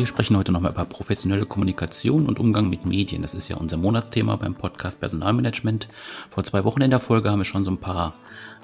[0.00, 3.20] Wir sprechen heute nochmal über professionelle Kommunikation und Umgang mit Medien.
[3.20, 5.88] Das ist ja unser Monatsthema beim Podcast Personalmanagement.
[6.30, 8.14] Vor zwei Wochen in der Folge haben wir schon so ein paar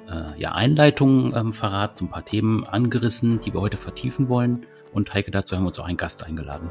[0.08, 4.64] äh, ja, Einleitungen ähm, verraten, so ein paar Themen angerissen, die wir heute vertiefen wollen.
[4.94, 6.70] Und Heike, dazu haben wir uns auch einen Gast eingeladen.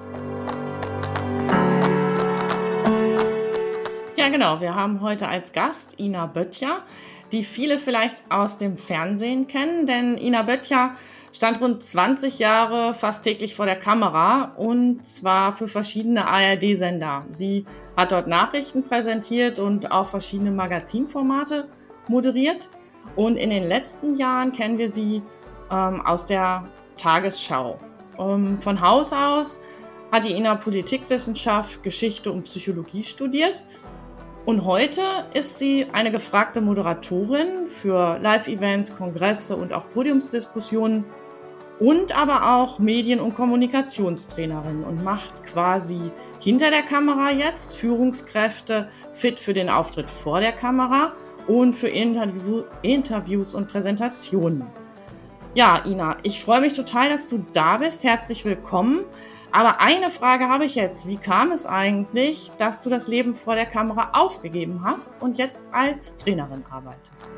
[4.18, 4.62] Ja, genau.
[4.62, 6.82] Wir haben heute als Gast Ina Böttcher,
[7.36, 10.96] die viele vielleicht aus dem Fernsehen kennen, denn Ina Böttcher
[11.34, 17.26] stand rund 20 Jahre fast täglich vor der Kamera und zwar für verschiedene ARD-Sender.
[17.32, 17.66] Sie
[17.98, 21.68] hat dort Nachrichten präsentiert und auch verschiedene Magazinformate
[22.08, 22.70] moderiert.
[23.18, 25.22] Und in den letzten Jahren kennen wir sie
[25.70, 26.64] ähm, aus der
[26.96, 27.78] Tagesschau.
[28.18, 29.60] Ähm, von Haus aus
[30.10, 33.66] hat die Ina Politikwissenschaft, Geschichte und Psychologie studiert
[34.46, 35.02] und heute
[35.34, 41.04] ist sie eine gefragte Moderatorin für Live-Events, Kongresse und auch Podiumsdiskussionen
[41.80, 49.40] und aber auch Medien- und Kommunikationstrainerin und macht quasi hinter der Kamera jetzt Führungskräfte fit
[49.40, 51.14] für den Auftritt vor der Kamera
[51.48, 54.64] und für Interview Interviews und Präsentationen.
[55.56, 58.04] Ja, Ina, ich freue mich total, dass du da bist.
[58.04, 59.06] Herzlich willkommen.
[59.58, 61.08] Aber eine Frage habe ich jetzt.
[61.08, 65.64] Wie kam es eigentlich, dass du das Leben vor der Kamera aufgegeben hast und jetzt
[65.72, 67.32] als Trainerin arbeitest?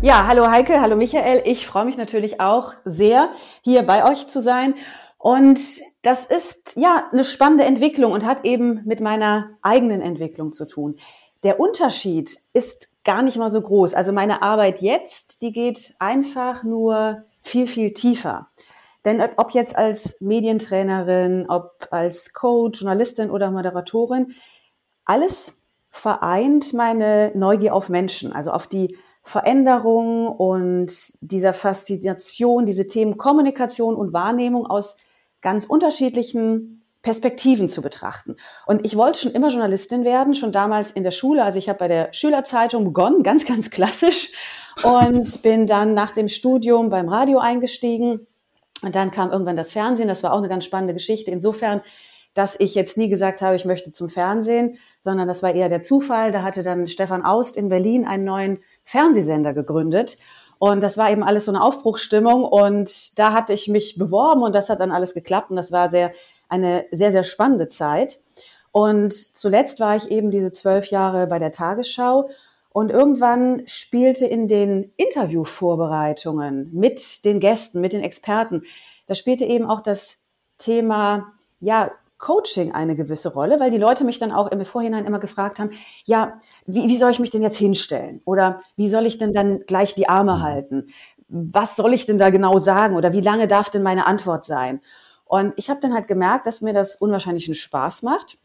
[0.00, 1.42] Ja, hallo Heike, hallo Michael.
[1.44, 3.28] Ich freue mich natürlich auch sehr,
[3.60, 4.72] hier bei euch zu sein.
[5.18, 5.60] Und
[6.00, 10.96] das ist ja eine spannende Entwicklung und hat eben mit meiner eigenen Entwicklung zu tun.
[11.42, 13.94] Der Unterschied ist gar nicht mal so groß.
[13.94, 18.48] Also meine Arbeit jetzt, die geht einfach nur viel, viel tiefer.
[19.06, 24.34] Denn ob jetzt als Medientrainerin, ob als Coach, Journalistin oder Moderatorin,
[25.06, 33.16] alles vereint meine Neugier auf Menschen, also auf die Veränderung und dieser Faszination, diese Themen
[33.16, 34.98] Kommunikation und Wahrnehmung aus
[35.40, 38.36] ganz unterschiedlichen Perspektiven zu betrachten.
[38.66, 41.44] Und ich wollte schon immer Journalistin werden, schon damals in der Schule.
[41.44, 44.32] Also ich habe bei der Schülerzeitung begonnen, ganz, ganz klassisch.
[44.82, 48.26] Und bin dann nach dem Studium beim Radio eingestiegen.
[48.82, 50.08] Und dann kam irgendwann das Fernsehen.
[50.08, 51.30] Das war auch eine ganz spannende Geschichte.
[51.30, 51.82] Insofern,
[52.34, 55.82] dass ich jetzt nie gesagt habe, ich möchte zum Fernsehen, sondern das war eher der
[55.82, 56.32] Zufall.
[56.32, 60.18] Da hatte dann Stefan Aust in Berlin einen neuen Fernsehsender gegründet.
[60.58, 62.44] Und das war eben alles so eine Aufbruchsstimmung.
[62.44, 65.50] Und da hatte ich mich beworben und das hat dann alles geklappt.
[65.50, 66.12] Und das war sehr
[66.48, 68.20] eine sehr, sehr spannende Zeit.
[68.72, 72.28] Und zuletzt war ich eben diese zwölf Jahre bei der Tagesschau
[72.70, 78.62] und irgendwann spielte in den Interviewvorbereitungen mit den Gästen, mit den Experten,
[79.06, 80.18] da spielte eben auch das
[80.58, 85.20] Thema, ja, Coaching eine gewisse Rolle, weil die Leute mich dann auch im Vorhinein immer
[85.20, 85.70] gefragt haben,
[86.04, 88.20] ja, wie, wie soll ich mich denn jetzt hinstellen?
[88.24, 90.42] Oder wie soll ich denn dann gleich die Arme mhm.
[90.42, 90.86] halten?
[91.28, 92.96] Was soll ich denn da genau sagen?
[92.96, 94.80] Oder wie lange darf denn meine Antwort sein?
[95.28, 98.38] Und ich habe dann halt gemerkt, dass mir das unwahrscheinlichen Spaß macht.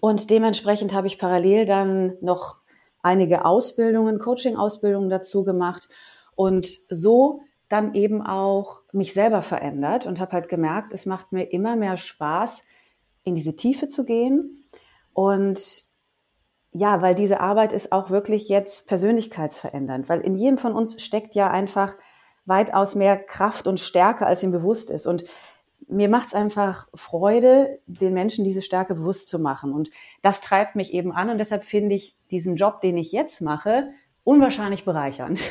[0.00, 2.58] Und dementsprechend habe ich parallel dann noch
[3.02, 5.88] einige Ausbildungen, Coaching-Ausbildungen dazu gemacht
[6.36, 11.44] und so dann eben auch mich selber verändert und habe halt gemerkt, es macht mir
[11.44, 12.62] immer mehr Spaß,
[13.24, 14.64] in diese Tiefe zu gehen.
[15.14, 15.84] Und
[16.72, 21.34] ja, weil diese Arbeit ist auch wirklich jetzt persönlichkeitsverändernd, weil in jedem von uns steckt
[21.34, 21.96] ja einfach
[22.44, 25.06] weitaus mehr Kraft und Stärke, als ihm bewusst ist.
[25.06, 25.24] Und
[25.88, 29.72] mir macht es einfach Freude, den Menschen diese Stärke bewusst zu machen.
[29.72, 29.90] Und
[30.22, 31.30] das treibt mich eben an.
[31.30, 33.90] Und deshalb finde ich diesen Job, den ich jetzt mache,
[34.24, 35.40] unwahrscheinlich bereichernd.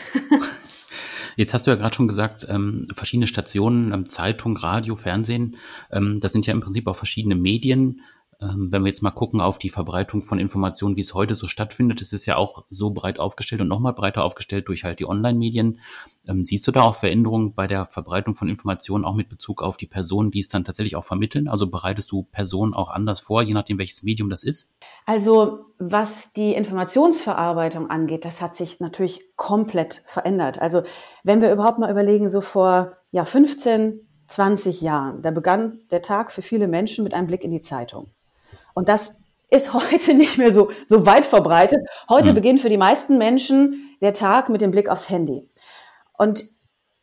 [1.38, 5.56] Jetzt hast du ja gerade schon gesagt, ähm, verschiedene Stationen, ähm, Zeitung, Radio, Fernsehen,
[5.90, 8.02] ähm, das sind ja im Prinzip auch verschiedene Medien.
[8.42, 11.46] Ähm, wenn wir jetzt mal gucken auf die Verbreitung von Informationen, wie es heute so
[11.46, 15.08] stattfindet, ist es ja auch so breit aufgestellt und nochmal breiter aufgestellt durch halt die
[15.08, 15.80] Online-Medien.
[16.28, 19.78] Ähm, siehst du da auch Veränderungen bei der Verbreitung von Informationen, auch mit Bezug auf
[19.78, 21.48] die Personen, die es dann tatsächlich auch vermitteln?
[21.48, 24.76] Also bereitest du Personen auch anders vor, je nachdem, welches Medium das ist?
[25.06, 30.60] Also was die Informationsverarbeitung angeht, das hat sich natürlich komplett verändert.
[30.60, 30.82] Also
[31.24, 36.32] wenn wir überhaupt mal überlegen, so vor ja, 15, 20 Jahren, da begann der Tag
[36.32, 38.12] für viele Menschen mit einem Blick in die Zeitung.
[38.74, 39.18] Und das
[39.50, 41.80] ist heute nicht mehr so, so weit verbreitet.
[42.10, 42.36] Heute mhm.
[42.36, 45.48] beginnt für die meisten Menschen der Tag mit dem Blick aufs Handy.
[46.18, 46.46] Und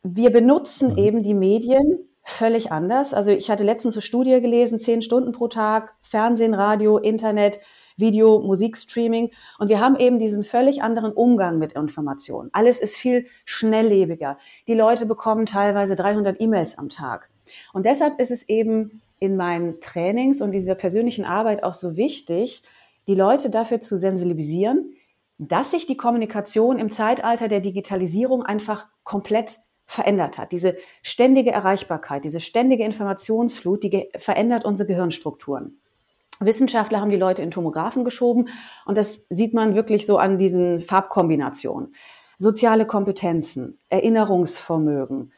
[0.03, 0.97] wir benutzen mhm.
[0.97, 3.13] eben die Medien völlig anders.
[3.13, 7.59] Also ich hatte letztens eine Studie gelesen, zehn Stunden pro Tag, Fernsehen, Radio, Internet,
[7.97, 9.31] Video, Musikstreaming.
[9.57, 12.49] Und wir haben eben diesen völlig anderen Umgang mit Informationen.
[12.53, 14.37] Alles ist viel schnelllebiger.
[14.67, 17.29] Die Leute bekommen teilweise 300 E-Mails am Tag.
[17.73, 22.63] Und deshalb ist es eben in meinen Trainings und dieser persönlichen Arbeit auch so wichtig,
[23.07, 24.93] die Leute dafür zu sensibilisieren,
[25.37, 30.51] dass sich die Kommunikation im Zeitalter der Digitalisierung einfach komplett verändert hat.
[30.51, 35.79] Diese ständige Erreichbarkeit, diese ständige Informationsflut, die verändert unsere Gehirnstrukturen.
[36.39, 38.49] Wissenschaftler haben die Leute in Tomographen geschoben
[38.85, 41.95] und das sieht man wirklich so an diesen Farbkombinationen.
[42.37, 45.33] Soziale Kompetenzen, Erinnerungsvermögen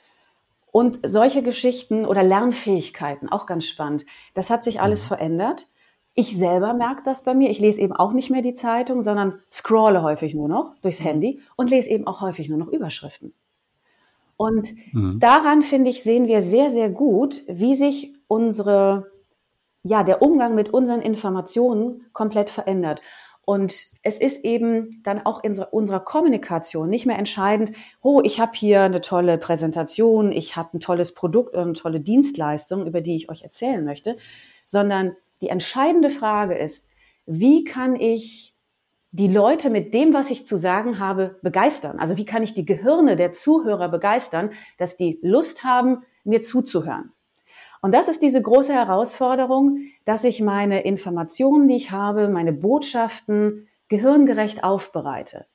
[0.72, 4.06] und solche Geschichten oder Lernfähigkeiten, auch ganz spannend.
[4.34, 5.08] Das hat sich alles mhm.
[5.08, 5.68] verändert.
[6.14, 7.50] Ich selber merke das bei mir.
[7.50, 11.06] Ich lese eben auch nicht mehr die Zeitung, sondern scrolle häufig nur noch durchs mhm.
[11.06, 13.34] Handy und lese eben auch häufig nur noch Überschriften.
[14.38, 15.20] Und mhm.
[15.20, 19.12] daran, finde ich, sehen wir sehr, sehr gut, wie sich unsere,
[19.84, 23.02] ja, der Umgang mit unseren Informationen komplett verändert.
[23.44, 23.74] Und
[24.04, 27.72] es ist eben dann auch in unserer Kommunikation nicht mehr entscheidend,
[28.02, 32.00] oh, ich habe hier eine tolle Präsentation, ich habe ein tolles Produkt oder eine tolle
[32.00, 34.18] Dienstleistung, über die ich euch erzählen möchte,
[34.66, 36.90] sondern die entscheidende Frage ist,
[37.26, 38.56] wie kann ich
[39.12, 42.00] die Leute mit dem, was ich zu sagen habe, begeistern?
[42.00, 47.12] Also wie kann ich die Gehirne der Zuhörer begeistern, dass die Lust haben, mir zuzuhören?
[47.82, 53.68] Und das ist diese große Herausforderung, dass ich meine Informationen, die ich habe, meine Botschaften
[53.90, 55.46] gehirngerecht aufbereite.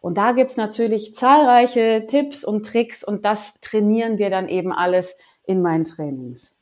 [0.00, 5.16] Und da gibt's natürlich zahlreiche Tipps und Tricks und das trainieren wir dann eben alles
[5.44, 6.54] in meinen Trainings.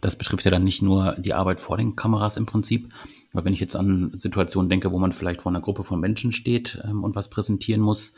[0.00, 2.88] Das betrifft ja dann nicht nur die Arbeit vor den Kameras im Prinzip,
[3.32, 6.32] weil wenn ich jetzt an Situationen denke, wo man vielleicht vor einer Gruppe von Menschen
[6.32, 8.14] steht ähm, und was präsentieren muss,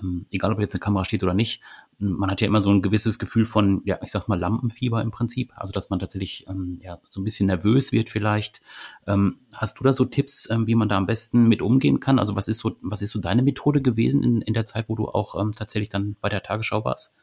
[0.00, 1.62] ähm, egal ob jetzt eine Kamera steht oder nicht,
[2.00, 5.10] man hat ja immer so ein gewisses Gefühl von, ja, ich sag mal Lampenfieber im
[5.10, 8.60] Prinzip, also dass man tatsächlich ähm, ja so ein bisschen nervös wird vielleicht.
[9.06, 12.18] Ähm, hast du da so Tipps, ähm, wie man da am besten mit umgehen kann?
[12.18, 14.94] Also was ist so, was ist so deine Methode gewesen in, in der Zeit, wo
[14.94, 17.16] du auch ähm, tatsächlich dann bei der Tagesschau warst?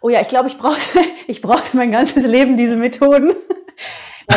[0.00, 3.32] Oh ja, ich glaube, ich brauchte, ich brauchte mein ganzes Leben diese Methoden.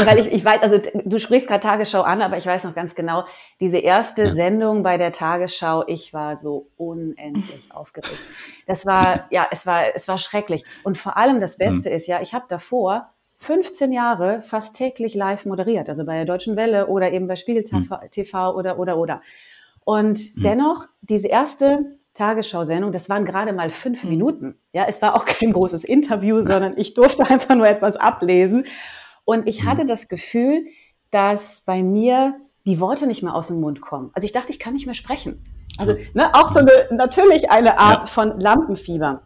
[0.03, 2.95] Weil ich, ich weiß, also du sprichst gerade Tagesschau an, aber ich weiß noch ganz
[2.95, 3.25] genau,
[3.59, 4.29] diese erste ja.
[4.29, 8.17] Sendung bei der Tagesschau, ich war so unendlich aufgeregt.
[8.67, 10.63] Das war, ja, es war, es war schrecklich.
[10.83, 11.95] Und vor allem das Beste mhm.
[11.95, 16.55] ist ja, ich habe davor 15 Jahre fast täglich live moderiert, also bei der Deutschen
[16.55, 18.57] Welle oder eben bei Spiegel TV mhm.
[18.57, 19.21] oder, oder, oder.
[19.83, 20.41] Und mhm.
[20.41, 24.09] dennoch, diese erste Tagesschau-Sendung, das waren gerade mal fünf mhm.
[24.09, 24.55] Minuten.
[24.73, 28.65] Ja, es war auch kein großes Interview, sondern ich durfte einfach nur etwas ablesen.
[29.25, 29.87] Und ich hatte mhm.
[29.87, 30.65] das Gefühl,
[31.11, 32.35] dass bei mir
[32.65, 34.11] die Worte nicht mehr aus dem Mund kommen.
[34.13, 35.43] Also ich dachte, ich kann nicht mehr sprechen.
[35.77, 38.07] Also ne, auch so eine, natürlich eine Art ja.
[38.07, 39.23] von Lampenfieber.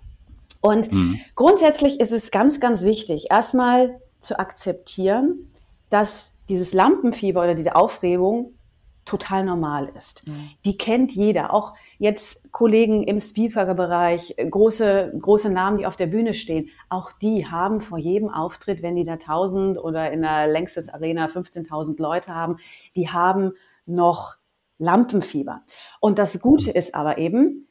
[0.61, 1.19] Und mhm.
[1.35, 5.51] grundsätzlich ist es ganz, ganz wichtig, erstmal zu akzeptieren,
[5.89, 8.53] dass dieses Lampenfieber oder diese Aufregung
[9.09, 10.27] total normal ist.
[10.27, 10.51] Mhm.
[10.65, 11.51] Die kennt jeder.
[11.51, 16.69] Auch jetzt Kollegen im Speaker-Bereich, große, große Namen, die auf der Bühne stehen.
[16.89, 21.25] Auch die haben vor jedem Auftritt, wenn die da 1000 oder in der Längstes Arena
[21.25, 22.57] 15.000 Leute haben,
[22.95, 23.53] die haben
[23.87, 24.35] noch
[24.77, 25.63] Lampenfieber.
[25.99, 27.67] Und das Gute ist aber eben,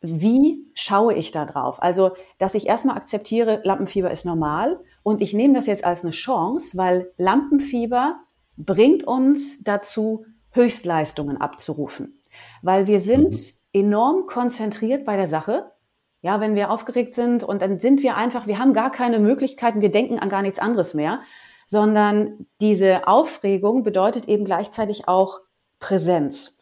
[0.00, 1.82] wie schaue ich da drauf?
[1.82, 6.12] Also, dass ich erstmal akzeptiere, Lampenfieber ist normal und ich nehme das jetzt als eine
[6.12, 8.20] Chance, weil Lampenfieber
[8.56, 10.24] bringt uns dazu,
[10.58, 12.20] Höchstleistungen abzurufen.
[12.62, 13.80] Weil wir sind mhm.
[13.80, 15.72] enorm konzentriert bei der Sache.
[16.20, 19.80] Ja, wenn wir aufgeregt sind und dann sind wir einfach, wir haben gar keine Möglichkeiten,
[19.80, 21.20] wir denken an gar nichts anderes mehr,
[21.66, 25.40] sondern diese Aufregung bedeutet eben gleichzeitig auch
[25.78, 26.58] Präsenz.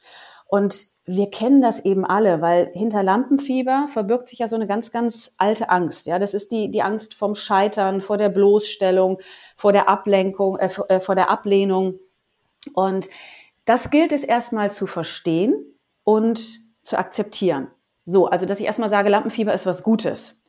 [0.47, 4.91] Und wir kennen das eben alle, weil hinter Lampenfieber verbirgt sich ja so eine ganz,
[4.91, 6.07] ganz alte Angst.
[6.07, 9.19] Ja, das ist die, die Angst vom Scheitern, vor der Bloßstellung,
[9.57, 12.01] vor der Ablenkung, äh, vor äh, der Ablehnung.
[12.75, 13.09] Und
[13.67, 15.55] das gilt es erstmal zu verstehen
[16.05, 16.41] und
[16.83, 17.69] zu akzeptieren.
[18.07, 20.43] So, also dass ich erstmal sage, Lampenfieber ist was Gutes.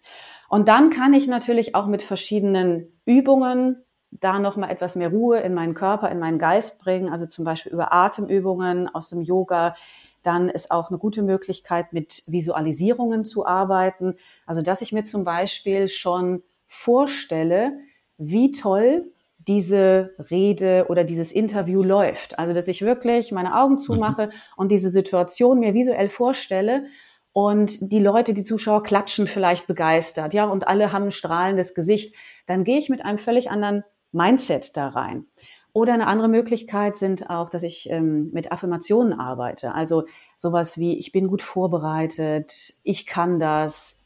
[0.47, 5.53] Und dann kann ich natürlich auch mit verschiedenen Übungen da nochmal etwas mehr Ruhe in
[5.53, 9.75] meinen Körper, in meinen Geist bringen, also zum Beispiel über Atemübungen aus dem Yoga.
[10.23, 14.15] Dann ist auch eine gute Möglichkeit, mit Visualisierungen zu arbeiten.
[14.45, 17.79] Also, dass ich mir zum Beispiel schon vorstelle,
[18.17, 19.11] wie toll
[19.47, 22.37] diese Rede oder dieses Interview läuft.
[22.37, 23.79] Also, dass ich wirklich meine Augen mhm.
[23.79, 26.85] zumache und diese Situation mir visuell vorstelle
[27.33, 32.15] und die Leute, die Zuschauer klatschen vielleicht begeistert, ja, und alle haben ein strahlendes Gesicht,
[32.47, 35.27] dann gehe ich mit einem völlig anderen Mindset da rein.
[35.71, 39.75] Oder eine andere Möglichkeit sind auch, dass ich ähm, mit Affirmationen arbeite.
[39.75, 40.05] Also
[40.39, 42.51] sowas wie, ich bin gut vorbereitet,
[42.83, 43.99] ich kann das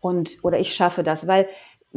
[0.00, 1.26] und oder ich schaffe das.
[1.26, 1.48] Weil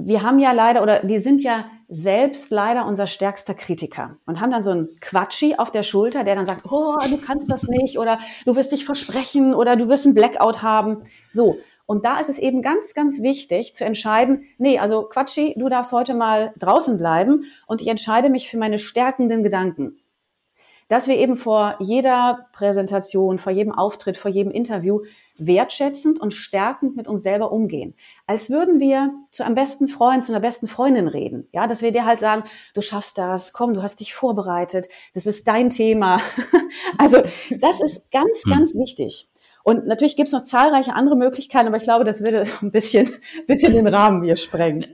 [0.07, 4.51] wir haben ja leider oder wir sind ja selbst leider unser stärkster Kritiker und haben
[4.51, 7.97] dann so einen Quatschi auf der Schulter, der dann sagt, oh, du kannst das nicht
[7.97, 11.03] oder du wirst dich versprechen oder du wirst einen Blackout haben.
[11.33, 11.57] So.
[11.85, 15.91] Und da ist es eben ganz, ganz wichtig zu entscheiden, nee, also Quatschi, du darfst
[15.91, 19.97] heute mal draußen bleiben und ich entscheide mich für meine stärkenden Gedanken.
[20.89, 25.01] dass wir eben vor jeder Präsentation, vor jedem Auftritt, vor jedem Interview
[25.45, 27.95] wertschätzend und stärkend mit uns selber umgehen.
[28.27, 31.47] Als würden wir zu einem besten Freund, zu einer besten Freundin reden.
[31.51, 32.43] Ja, dass wir dir halt sagen,
[32.73, 36.21] du schaffst das, komm, du hast dich vorbereitet, das ist dein Thema.
[36.97, 38.51] also das ist ganz, hm.
[38.51, 39.29] ganz wichtig.
[39.63, 43.09] Und natürlich gibt es noch zahlreiche andere Möglichkeiten, aber ich glaube, das würde ein bisschen,
[43.47, 44.85] bisschen den Rahmen hier sprengen.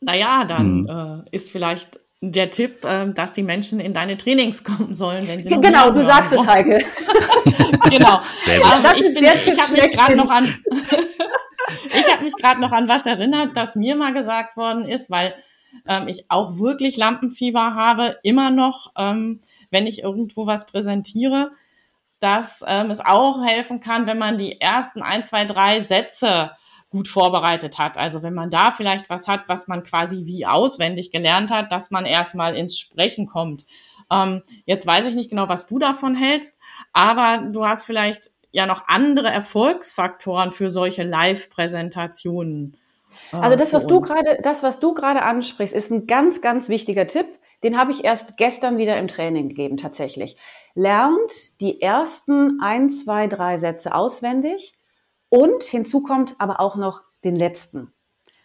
[0.00, 1.24] Naja, dann hm.
[1.26, 2.00] äh, ist vielleicht
[2.32, 6.04] der Tipp, äh, dass die Menschen in deine Trainings kommen sollen, wenn sie Genau, du
[6.04, 6.84] sagst es, Heike.
[7.90, 8.20] genau.
[8.40, 10.44] Sehr Also das ist der ich habe mich gerade noch an
[11.94, 15.34] ich habe mich gerade noch an was erinnert, das mir mal gesagt worden ist, weil
[15.86, 19.40] ähm, ich auch wirklich Lampenfieber habe, immer noch, ähm,
[19.70, 21.50] wenn ich irgendwo was präsentiere,
[22.20, 26.52] dass ähm, es auch helfen kann, wenn man die ersten ein, zwei, drei Sätze
[26.94, 27.98] gut vorbereitet hat.
[27.98, 31.90] Also wenn man da vielleicht was hat, was man quasi wie auswendig gelernt hat, dass
[31.90, 33.66] man erstmal ins Sprechen kommt.
[34.14, 36.56] Ähm, jetzt weiß ich nicht genau, was du davon hältst,
[36.92, 42.76] aber du hast vielleicht ja noch andere Erfolgsfaktoren für solche Live-Präsentationen.
[43.32, 46.68] Äh, also das, was du gerade, das, was du gerade ansprichst, ist ein ganz, ganz
[46.68, 47.26] wichtiger Tipp.
[47.64, 50.36] Den habe ich erst gestern wieder im Training gegeben, tatsächlich.
[50.76, 54.74] Lernt die ersten ein, zwei, drei Sätze auswendig
[55.34, 57.92] und hinzu kommt aber auch noch den letzten.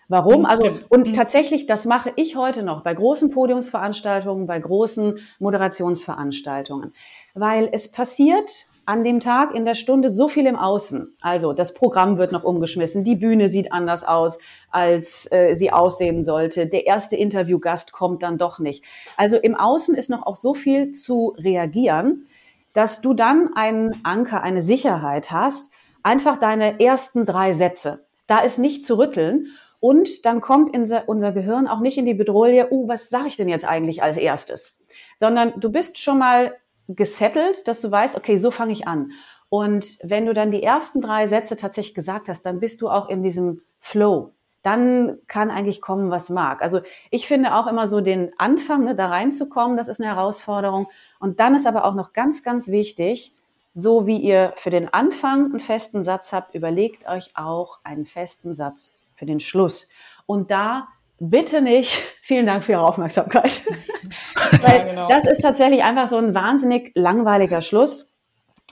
[0.07, 0.47] Warum?
[0.47, 1.13] Also, und mhm.
[1.13, 6.93] tatsächlich, das mache ich heute noch bei großen Podiumsveranstaltungen, bei großen Moderationsveranstaltungen.
[7.35, 8.49] Weil es passiert
[8.87, 11.15] an dem Tag in der Stunde so viel im Außen.
[11.21, 14.39] Also das Programm wird noch umgeschmissen, die Bühne sieht anders aus,
[14.71, 16.65] als äh, sie aussehen sollte.
[16.65, 18.83] Der erste Interviewgast kommt dann doch nicht.
[19.15, 22.25] Also im Außen ist noch auch so viel zu reagieren,
[22.73, 25.71] dass du dann einen Anker, eine Sicherheit hast,
[26.03, 28.05] einfach deine ersten drei Sätze.
[28.27, 29.47] Da ist nicht zu rütteln.
[29.79, 33.47] Und dann kommt unser Gehirn auch nicht in die Bedrohung, uh, was sage ich denn
[33.47, 34.77] jetzt eigentlich als erstes?
[35.17, 36.53] Sondern du bist schon mal
[36.89, 39.11] gesettelt, dass du weißt, okay, so fange ich an.
[39.49, 43.09] Und wenn du dann die ersten drei Sätze tatsächlich gesagt hast, dann bist du auch
[43.09, 44.33] in diesem Flow.
[44.61, 46.61] Dann kann eigentlich kommen, was mag.
[46.61, 50.87] Also ich finde auch immer so den Anfang, ne, da reinzukommen, das ist eine Herausforderung.
[51.19, 53.33] Und dann ist aber auch noch ganz, ganz wichtig,
[53.73, 58.55] so wie ihr für den Anfang einen festen Satz habt, überlegt euch auch einen festen
[58.55, 59.89] Satz für den Schluss.
[60.25, 60.87] Und da
[61.19, 63.65] bitte nicht, vielen Dank für Ihre Aufmerksamkeit.
[64.61, 65.07] Weil ja, genau.
[65.07, 68.15] das ist tatsächlich einfach so ein wahnsinnig langweiliger Schluss,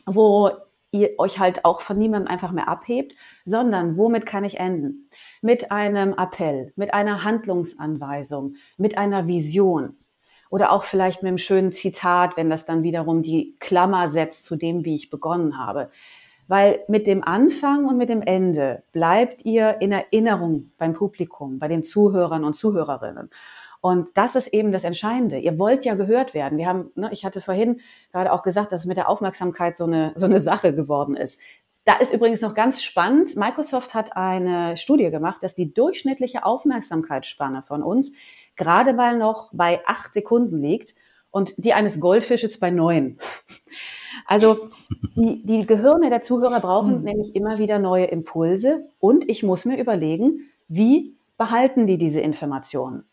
[0.05, 0.51] wo
[0.91, 5.09] ihr euch halt auch von niemandem einfach mehr abhebt, sondern womit kann ich enden?
[5.41, 9.97] Mit einem Appell, mit einer Handlungsanweisung, mit einer Vision.
[10.49, 14.55] Oder auch vielleicht mit einem schönen Zitat, wenn das dann wiederum die Klammer setzt zu
[14.55, 15.89] dem, wie ich begonnen habe.
[16.47, 21.67] Weil mit dem Anfang und mit dem Ende bleibt ihr in Erinnerung beim Publikum, bei
[21.67, 23.29] den Zuhörern und Zuhörerinnen.
[23.81, 25.37] Und das ist eben das Entscheidende.
[25.37, 26.57] Ihr wollt ja gehört werden.
[26.57, 27.79] Wir haben, ne, ich hatte vorhin
[28.11, 31.41] gerade auch gesagt, dass es mit der Aufmerksamkeit so eine, so eine Sache geworden ist.
[31.85, 33.37] Da ist übrigens noch ganz spannend.
[33.37, 38.13] Microsoft hat eine Studie gemacht, dass die durchschnittliche Aufmerksamkeitsspanne von uns
[38.57, 40.95] gerade mal noch bei acht Sekunden liegt
[41.31, 43.17] und die eines Goldfisches bei neun.
[44.25, 44.69] Also
[45.15, 47.03] die, die Gehirne der Zuhörer brauchen mhm.
[47.03, 53.05] nämlich immer wieder neue Impulse und ich muss mir überlegen, wie behalten die diese Informationen?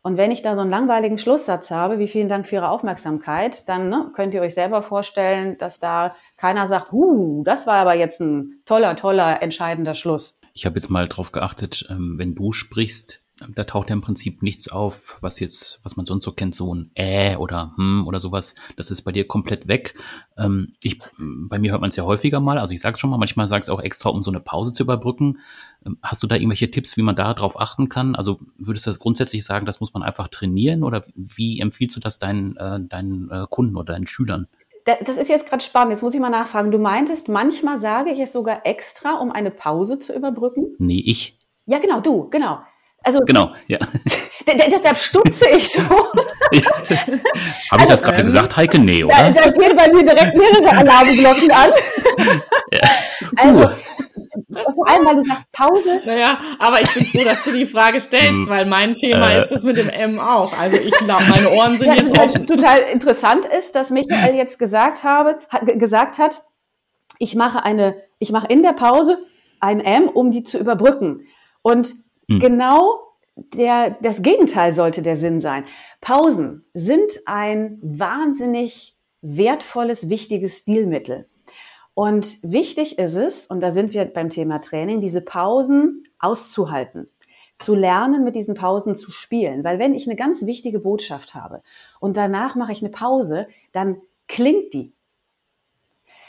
[0.00, 3.68] Und wenn ich da so einen langweiligen Schlusssatz habe, wie vielen Dank für Ihre Aufmerksamkeit,
[3.70, 7.94] dann ne, könnt ihr euch selber vorstellen, dass da keiner sagt, huh, das war aber
[7.94, 10.40] jetzt ein toller, toller, entscheidender Schluss.
[10.52, 13.23] Ich habe jetzt mal drauf geachtet, ähm, wenn du sprichst,
[13.54, 16.74] da taucht ja im Prinzip nichts auf, was jetzt, was man sonst so kennt, so
[16.74, 18.54] ein äh oder hm oder sowas.
[18.76, 19.94] Das ist bei dir komplett weg.
[20.36, 22.58] Ähm, ich, bei mir hört man es ja häufiger mal.
[22.58, 24.82] Also ich sage schon mal, manchmal sage ich auch extra, um so eine Pause zu
[24.82, 25.38] überbrücken.
[25.84, 28.14] Ähm, hast du da irgendwelche Tipps, wie man da drauf achten kann?
[28.14, 32.00] Also würdest du das grundsätzlich sagen, das muss man einfach trainieren oder wie empfiehlst du
[32.00, 34.48] das deinen, äh, deinen äh, Kunden oder deinen Schülern?
[34.84, 35.92] Das ist jetzt gerade spannend.
[35.92, 36.70] Jetzt muss ich mal nachfragen.
[36.70, 40.74] Du meintest, manchmal sage ich es sogar extra, um eine Pause zu überbrücken?
[40.78, 41.38] Nee, ich.
[41.64, 42.58] Ja, genau, du, genau.
[43.04, 43.78] Also, genau, ja.
[44.46, 45.80] Deshalb stutze ich so.
[46.52, 48.78] Ja, Habe ich also, das gerade ähm, gesagt, Heike?
[48.78, 49.14] Nee, oder?
[49.14, 51.70] Da, da gehen bei mir direkt mehrere Alarmglocken an.
[52.72, 52.80] Ja.
[53.36, 53.70] Also,
[54.74, 56.00] vor allem, weil du sagst Pause.
[56.04, 58.48] Naja, aber ich bin froh, dass du die Frage stellst, hm.
[58.48, 59.42] weil mein Thema äh.
[59.42, 60.52] ist das mit dem M auch.
[60.58, 62.46] Also ich glaube, meine Ohren sind ja, jetzt total, offen.
[62.46, 65.38] Total interessant ist, dass Michael jetzt gesagt habe,
[65.76, 66.42] gesagt hat,
[67.18, 69.18] ich mache eine, ich mache in der Pause
[69.60, 71.26] ein M, um die zu überbrücken.
[71.62, 71.92] Und
[72.28, 72.40] Mhm.
[72.40, 73.04] Genau
[73.36, 75.64] der, das Gegenteil sollte der Sinn sein.
[76.00, 81.28] Pausen sind ein wahnsinnig wertvolles, wichtiges Stilmittel.
[81.94, 87.08] Und wichtig ist es, und da sind wir beim Thema Training, diese Pausen auszuhalten,
[87.56, 89.62] zu lernen, mit diesen Pausen zu spielen.
[89.62, 91.62] Weil wenn ich eine ganz wichtige Botschaft habe
[92.00, 94.93] und danach mache ich eine Pause, dann klingt die.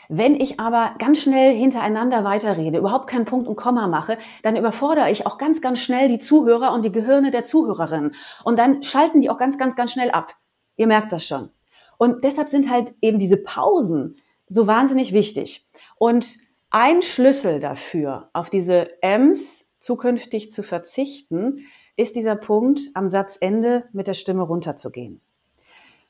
[0.10, 5.12] Wenn ich aber ganz schnell hintereinander weiterrede, überhaupt keinen Punkt und Komma mache, dann überfordere
[5.12, 8.16] ich auch ganz, ganz schnell die Zuhörer und die Gehirne der Zuhörerinnen.
[8.44, 10.36] Und dann schalten die auch ganz, ganz, ganz schnell ab.
[10.76, 11.50] Ihr merkt das schon.
[11.98, 15.68] Und deshalb sind halt eben diese Pausen so wahnsinnig wichtig.
[15.98, 16.36] Und
[16.70, 24.08] ein Schlüssel dafür, auf diese Ms zukünftig zu verzichten, ist dieser Punkt, am Satzende mit
[24.08, 25.22] der Stimme runterzugehen.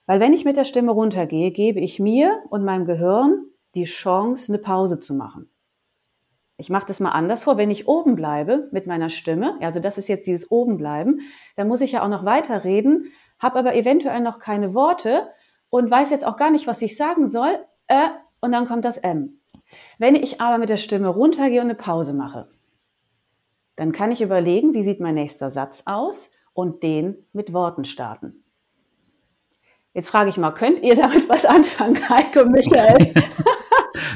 [0.07, 4.51] Weil wenn ich mit der Stimme runtergehe, gebe ich mir und meinem Gehirn die Chance,
[4.51, 5.49] eine Pause zu machen.
[6.57, 7.57] Ich mache das mal anders vor.
[7.57, 11.19] Wenn ich oben bleibe mit meiner Stimme, also das ist jetzt dieses oben bleiben,
[11.57, 15.27] dann muss ich ja auch noch weiterreden, habe aber eventuell noch keine Worte
[15.69, 17.59] und weiß jetzt auch gar nicht, was ich sagen soll.
[17.87, 18.07] Äh,
[18.39, 19.41] und dann kommt das M.
[19.97, 22.47] Wenn ich aber mit der Stimme runtergehe und eine Pause mache,
[23.75, 28.45] dann kann ich überlegen, wie sieht mein nächster Satz aus und den mit Worten starten.
[29.93, 33.13] Jetzt frage ich mal, könnt ihr damit was anfangen, Heike und Michael?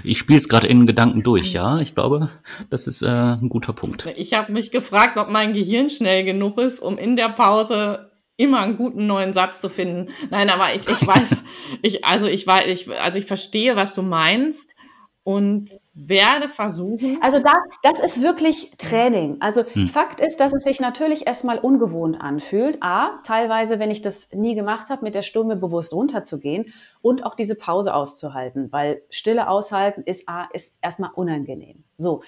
[0.04, 1.80] Ich spiele es gerade in Gedanken durch, ja.
[1.80, 2.30] Ich glaube,
[2.70, 4.08] das ist äh, ein guter Punkt.
[4.16, 8.62] Ich habe mich gefragt, ob mein Gehirn schnell genug ist, um in der Pause immer
[8.62, 10.12] einen guten neuen Satz zu finden.
[10.30, 11.36] Nein, aber ich, ich weiß,
[11.82, 14.76] ich, also ich weiß, ich, also ich verstehe, was du meinst
[15.24, 15.70] und
[16.08, 17.18] werde versuchen.
[17.22, 17.54] Also da,
[17.84, 19.38] das ist wirklich Training.
[19.42, 19.88] Also hm.
[19.88, 22.78] Fakt ist, dass es sich natürlich erstmal ungewohnt anfühlt.
[22.82, 27.36] A, teilweise, wenn ich das nie gemacht habe, mit der Stimme bewusst runterzugehen und auch
[27.36, 31.84] diese Pause auszuhalten, weil Stille aushalten ist A, ist erstmal unangenehm.
[31.98, 32.24] So.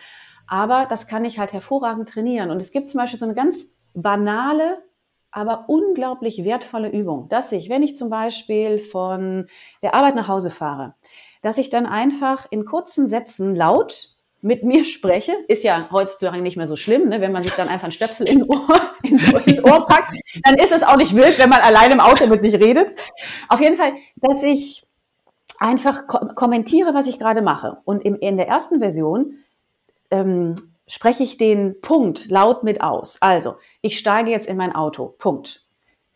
[0.47, 2.51] Aber das kann ich halt hervorragend trainieren.
[2.51, 4.83] Und es gibt zum Beispiel so eine ganz banale,
[5.31, 9.47] aber unglaublich wertvolle Übung, dass ich, wenn ich zum Beispiel von
[9.81, 10.95] der Arbeit nach Hause fahre,
[11.41, 16.57] dass ich dann einfach in kurzen Sätzen laut mit mir spreche, ist ja heutzutage nicht
[16.57, 17.21] mehr so schlimm, ne?
[17.21, 20.83] wenn man sich dann einfach ein Stöpsel in Ohr, ins Ohr packt, dann ist es
[20.83, 22.93] auch nicht wild, wenn man allein im Auto mit sich redet.
[23.49, 24.83] Auf jeden Fall, dass ich
[25.59, 27.77] einfach ko kommentiere, was ich gerade mache.
[27.85, 29.35] Und im, in der ersten Version
[30.09, 30.55] ähm,
[30.87, 33.21] spreche ich den Punkt laut mit aus.
[33.21, 35.15] Also, ich steige jetzt in mein Auto.
[35.19, 35.65] Punkt.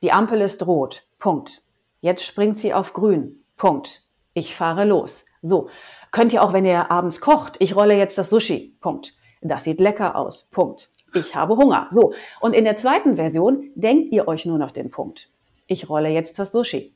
[0.02, 1.04] Die Ampel ist rot.
[1.20, 1.62] Punkt.
[2.02, 3.44] Jetzt springt sie auf grün.
[3.56, 4.05] Punkt.
[4.36, 5.26] Ich fahre los.
[5.42, 5.70] So.
[6.12, 8.78] Könnt ihr auch, wenn ihr abends kocht, ich rolle jetzt das Sushi.
[8.82, 9.14] Punkt.
[9.42, 10.48] Das sieht lecker aus.
[10.52, 10.92] Punkt.
[11.14, 11.88] Ich habe Hunger.
[11.92, 12.14] So.
[12.42, 15.32] Und in der zweiten Version denkt ihr euch nur noch den Punkt.
[15.68, 16.96] Ich rolle jetzt das Sushi.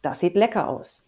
[0.00, 1.02] Das sieht lecker aus.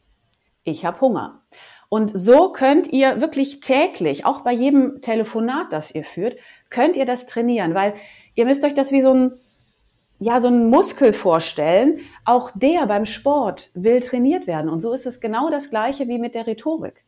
[0.65, 1.43] Ich habe Hunger.
[1.89, 6.39] Und so könnt ihr wirklich täglich, auch bei jedem Telefonat, das ihr führt,
[6.71, 7.95] könnt ihr das trainieren, weil
[8.35, 9.33] ihr müsst euch das wie so ein
[10.23, 14.71] ja, so einen Muskel vorstellen, auch der beim Sport will trainiert werden.
[14.71, 17.05] Und so ist es genau das Gleiche wie mit der Rhetorik.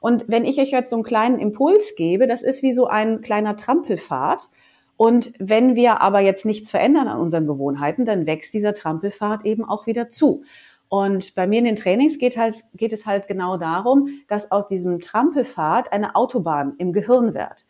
[0.00, 3.20] Und wenn ich euch jetzt so einen kleinen Impuls gebe, das ist wie so ein
[3.20, 4.48] kleiner Trampelpfad.
[4.96, 9.64] Und wenn wir aber jetzt nichts verändern an unseren Gewohnheiten, dann wächst dieser Trampelpfad eben
[9.64, 10.42] auch wieder zu.
[10.88, 14.68] Und bei mir in den Trainings geht, halt, geht es halt genau darum, dass aus
[14.68, 17.66] diesem Trampelpfad eine Autobahn im Gehirn wird.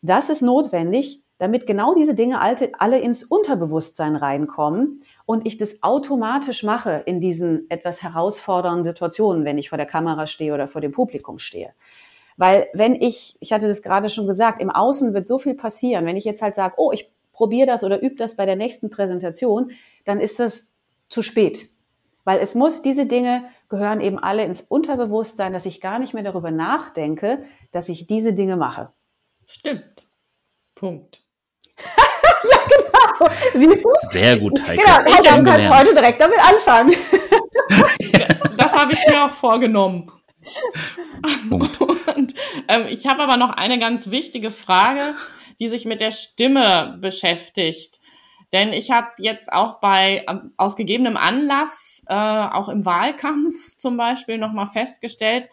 [0.00, 6.62] Das ist notwendig, damit genau diese Dinge alle ins Unterbewusstsein reinkommen und ich das automatisch
[6.62, 10.92] mache in diesen etwas herausfordernden Situationen, wenn ich vor der Kamera stehe oder vor dem
[10.92, 11.74] Publikum stehe.
[12.36, 16.06] Weil wenn ich, ich hatte das gerade schon gesagt, im Außen wird so viel passieren.
[16.06, 18.88] Wenn ich jetzt halt sage, oh, ich probiere das oder übe das bei der nächsten
[18.88, 19.72] Präsentation,
[20.04, 20.70] dann ist das
[21.08, 21.70] zu spät.
[22.22, 26.22] Weil es muss, diese Dinge gehören eben alle ins Unterbewusstsein, dass ich gar nicht mehr
[26.22, 28.90] darüber nachdenke, dass ich diese Dinge mache.
[29.44, 30.06] Stimmt.
[30.76, 31.24] Punkt.
[33.54, 33.90] ja, genau.
[34.08, 34.82] Sehr gut, Heike.
[34.84, 36.94] Genau, Heike, du kannst heute direkt damit anfangen.
[38.56, 40.10] das habe ich mir auch vorgenommen.
[41.48, 41.80] Punkt.
[41.80, 42.34] Und
[42.68, 45.14] ähm, ich habe aber noch eine ganz wichtige Frage,
[45.60, 48.00] die sich mit der Stimme beschäftigt.
[48.52, 53.96] Denn ich habe jetzt auch bei ähm, aus gegebenem Anlass, äh, auch im Wahlkampf zum
[53.96, 55.48] Beispiel, nochmal festgestellt,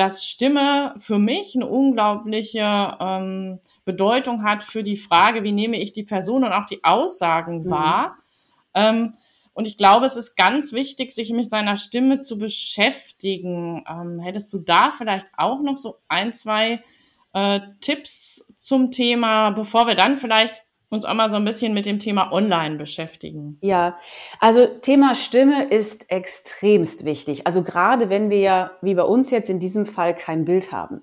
[0.00, 5.92] dass Stimme für mich eine unglaubliche ähm, Bedeutung hat für die Frage, wie nehme ich
[5.92, 7.70] die Person und auch die Aussagen mhm.
[7.70, 8.16] wahr.
[8.72, 9.12] Ähm,
[9.52, 13.84] und ich glaube, es ist ganz wichtig, sich mit seiner Stimme zu beschäftigen.
[13.86, 16.82] Ähm, hättest du da vielleicht auch noch so ein, zwei
[17.34, 21.86] äh, Tipps zum Thema, bevor wir dann vielleicht uns auch mal so ein bisschen mit
[21.86, 23.58] dem Thema Online beschäftigen.
[23.62, 23.96] Ja,
[24.40, 27.46] also Thema Stimme ist extremst wichtig.
[27.46, 31.02] Also gerade wenn wir ja, wie bei uns jetzt in diesem Fall, kein Bild haben.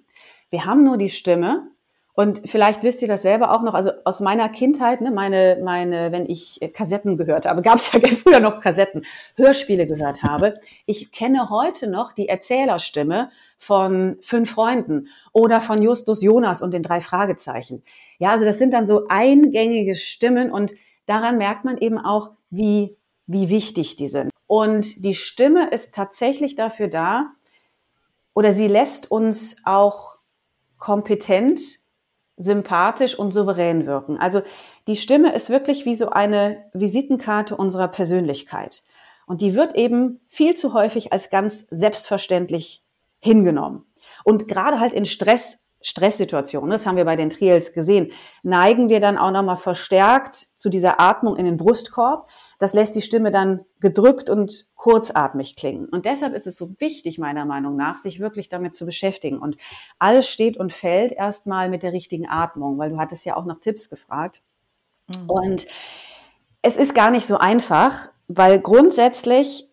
[0.50, 1.71] Wir haben nur die Stimme
[2.19, 6.12] und vielleicht wisst ihr das selber auch noch, also aus meiner Kindheit, ne, meine, meine,
[6.12, 10.56] wenn ich Kassetten gehört habe, gab es ja früher noch Kassetten, Hörspiele gehört habe.
[10.88, 16.82] Ich kenne heute noch die Erzählerstimme von Fünf Freunden oder von Justus Jonas und den
[16.82, 17.84] drei Fragezeichen.
[18.17, 20.73] Ja, also das sind dann so eingängige Stimmen und
[21.06, 24.32] daran merkt man eben auch, wie, wie wichtig die sind.
[24.47, 27.34] Und die Stimme ist tatsächlich dafür da,
[28.34, 30.17] oder sie lässt uns auch
[30.80, 31.86] kompetent,
[32.38, 34.17] sympathisch und souverän wirken.
[34.17, 34.41] Also
[34.88, 38.84] die Stimme ist wirklich wie so eine Visitenkarte unserer Persönlichkeit.
[39.26, 42.84] Und die wird eben viel zu häufig als ganz selbstverständlich
[43.19, 43.86] hingenommen.
[44.23, 48.12] Und gerade halt in Stress, Stresssituationen, das haben wir bei den Triels gesehen,
[48.43, 52.30] neigen wir dann auch nochmal verstärkt zu dieser Atmung in den Brustkorb.
[52.60, 55.88] Das lässt die Stimme dann gedrückt und kurzatmig klingen.
[55.89, 59.38] Und deshalb ist es so wichtig, meiner Meinung nach, sich wirklich damit zu beschäftigen.
[59.38, 59.58] Und
[60.00, 63.60] alles steht und fällt erstmal mit der richtigen Atmung, weil du hattest ja auch nach
[63.60, 64.41] Tipps gefragt.
[65.08, 65.30] Mhm.
[65.30, 65.67] Und
[66.62, 69.70] es ist gar nicht so einfach, weil grundsätzlich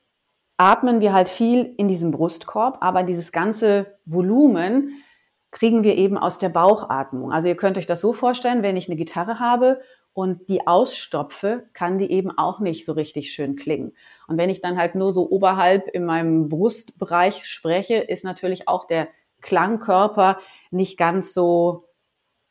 [0.56, 5.02] atmen wir halt viel in diesem Brustkorb, aber dieses ganze Volumen
[5.50, 7.32] kriegen wir eben aus der Bauchatmung.
[7.32, 9.80] Also ihr könnt euch das so vorstellen, wenn ich eine Gitarre habe
[10.14, 13.92] und die ausstopfe, kann die eben auch nicht so richtig schön klingen.
[14.28, 18.86] Und wenn ich dann halt nur so oberhalb in meinem Brustbereich spreche, ist natürlich auch
[18.86, 19.08] der
[19.42, 20.38] Klangkörper
[20.70, 21.88] nicht ganz so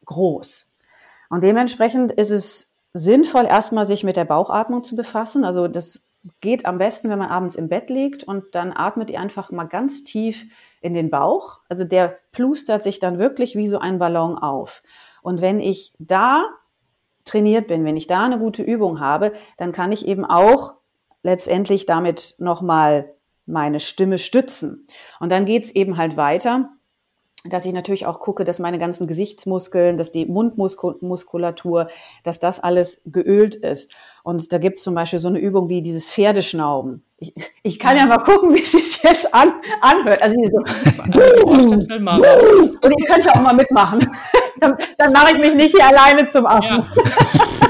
[0.05, 0.71] groß.
[1.29, 5.45] Und dementsprechend ist es sinnvoll, erstmal sich mit der Bauchatmung zu befassen.
[5.45, 6.01] Also das
[6.41, 9.65] geht am besten, wenn man abends im Bett liegt und dann atmet ihr einfach mal
[9.65, 10.45] ganz tief
[10.81, 11.59] in den Bauch.
[11.69, 14.81] Also der plustert sich dann wirklich wie so ein Ballon auf.
[15.21, 16.45] Und wenn ich da
[17.25, 20.75] trainiert bin, wenn ich da eine gute Übung habe, dann kann ich eben auch
[21.23, 23.13] letztendlich damit nochmal
[23.45, 24.85] meine Stimme stützen.
[25.19, 26.69] Und dann geht's eben halt weiter
[27.45, 31.89] dass ich natürlich auch gucke, dass meine ganzen Gesichtsmuskeln, dass die Mundmuskulatur,
[32.23, 33.91] dass das alles geölt ist.
[34.23, 37.03] Und da gibt es zum Beispiel so eine Übung wie dieses Pferdeschnauben.
[37.17, 40.21] Ich, ich kann ja mal gucken, wie es sich jetzt an, anhört.
[40.21, 40.57] Also so,
[41.45, 44.09] und ihr könnt ja auch mal mitmachen.
[44.63, 46.85] Dann, dann mache ich mich nicht hier alleine zum Affen.
[46.95, 47.03] Ja.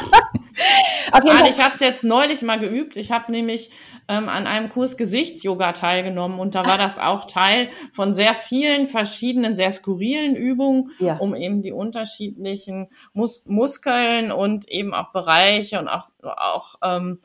[1.11, 2.95] ah, ich habe es jetzt neulich mal geübt.
[2.95, 3.71] Ich habe nämlich
[4.07, 8.87] ähm, an einem Kurs Gesichtsyoga teilgenommen und da war das auch Teil von sehr vielen
[8.87, 11.17] verschiedenen, sehr skurrilen Übungen, ja.
[11.17, 17.19] um eben die unterschiedlichen Mus Muskeln und eben auch Bereiche und auch, auch ähm,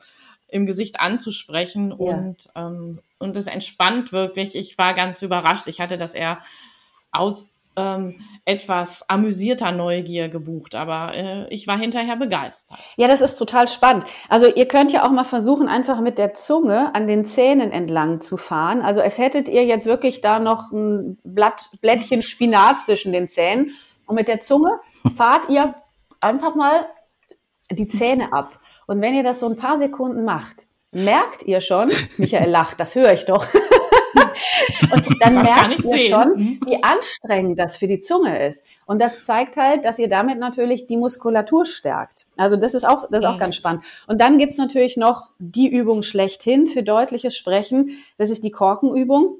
[0.47, 1.95] im Gesicht anzusprechen ja.
[1.95, 4.55] und ähm, und es entspannt wirklich.
[4.55, 5.67] Ich war ganz überrascht.
[5.67, 6.39] Ich hatte das eher
[7.11, 12.79] aus ähm, etwas amüsierter Neugier gebucht, aber äh, ich war hinterher begeistert.
[12.97, 14.05] Ja, das ist total spannend.
[14.27, 18.21] Also ihr könnt ja auch mal versuchen, einfach mit der Zunge an den Zähnen entlang
[18.21, 18.81] zu fahren.
[18.81, 23.71] Also es hättet ihr jetzt wirklich da noch ein Blatt, Blättchen Spinat zwischen den Zähnen
[24.05, 24.79] und mit der Zunge
[25.15, 25.75] fahrt ihr
[26.21, 26.87] einfach mal
[27.71, 28.59] die Zähne ab.
[28.87, 32.95] Und wenn ihr das so ein paar Sekunden macht, merkt ihr schon, Michael lacht, das
[32.95, 33.45] höre ich doch.
[34.91, 36.11] Und dann das merkt ihr sehen.
[36.11, 36.59] schon, mhm.
[36.65, 38.63] wie anstrengend das für die Zunge ist.
[38.85, 42.27] Und das zeigt halt, dass ihr damit natürlich die Muskulatur stärkt.
[42.37, 43.83] Also das ist auch, das ist auch ganz spannend.
[44.07, 47.91] Und dann gibt's natürlich noch die Übung schlechthin für deutliches Sprechen.
[48.17, 49.37] Das ist die Korkenübung.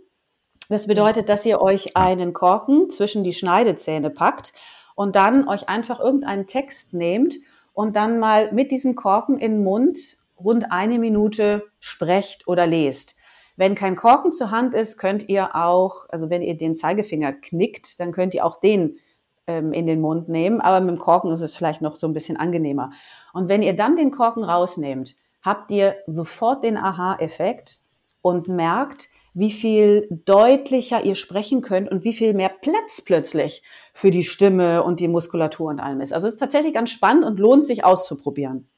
[0.69, 4.53] Das bedeutet, dass ihr euch einen Korken zwischen die Schneidezähne packt
[4.95, 7.37] und dann euch einfach irgendeinen Text nehmt
[7.73, 13.15] und dann mal mit diesem Korken in den Mund rund eine Minute sprecht oder lest.
[13.59, 17.99] Wenn kein Korken zur Hand ist, könnt ihr auch, also wenn ihr den Zeigefinger knickt,
[17.99, 18.99] dann könnt ihr auch den
[19.47, 22.13] ähm, in den Mund nehmen, aber mit dem Korken ist es vielleicht noch so ein
[22.13, 22.91] bisschen angenehmer.
[23.33, 27.81] Und wenn ihr dann den Korken rausnehmt, habt ihr sofort den Aha-Effekt
[28.21, 34.09] und merkt, wie viel deutlicher ihr sprechen könnt und wie viel mehr Platz plötzlich für
[34.09, 36.13] die Stimme und die Muskulatur und allem ist.
[36.13, 38.69] Also es ist tatsächlich ganz spannend und lohnt sich auszuprobieren.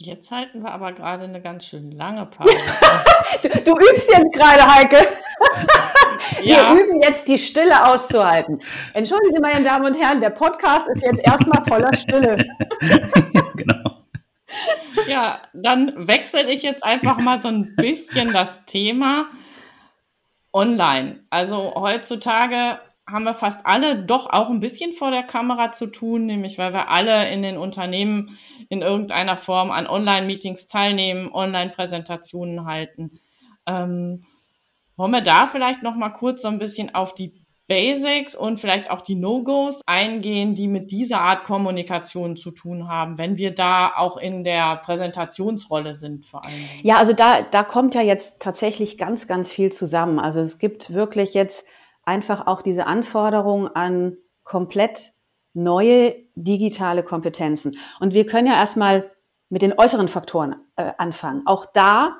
[0.00, 2.52] Jetzt halten wir aber gerade eine ganz schön lange Pause.
[3.42, 5.08] du, du, übst jetzt gerade, Heike.
[6.42, 6.74] Ja.
[6.74, 8.60] Wir üben jetzt die Stille auszuhalten.
[8.92, 12.36] Entschuldigen Sie, meine Damen und Herren, der Podcast ist jetzt erstmal voller Stille.
[13.56, 14.04] genau.
[15.08, 19.30] Ja, dann wechsle ich jetzt einfach mal so ein bisschen das Thema
[20.52, 21.24] online.
[21.30, 22.78] Also heutzutage
[23.10, 26.72] haben wir fast alle doch auch ein bisschen vor der Kamera zu tun, nämlich weil
[26.72, 33.18] wir alle in den Unternehmen in irgendeiner Form an Online-Meetings teilnehmen, Online-Präsentationen halten.
[33.66, 34.24] Ähm,
[34.96, 37.32] wollen wir da vielleicht noch mal kurz so ein bisschen auf die
[37.66, 43.18] Basics und vielleicht auch die No-Gos eingehen, die mit dieser Art Kommunikation zu tun haben,
[43.18, 46.54] wenn wir da auch in der Präsentationsrolle sind vor allem.
[46.82, 50.18] Ja, also da, da kommt ja jetzt tatsächlich ganz, ganz viel zusammen.
[50.18, 51.68] Also es gibt wirklich jetzt
[52.08, 55.12] einfach auch diese Anforderung an komplett
[55.52, 57.76] neue digitale Kompetenzen.
[58.00, 59.10] Und wir können ja erstmal
[59.50, 61.42] mit den äußeren Faktoren äh, anfangen.
[61.46, 62.16] Auch da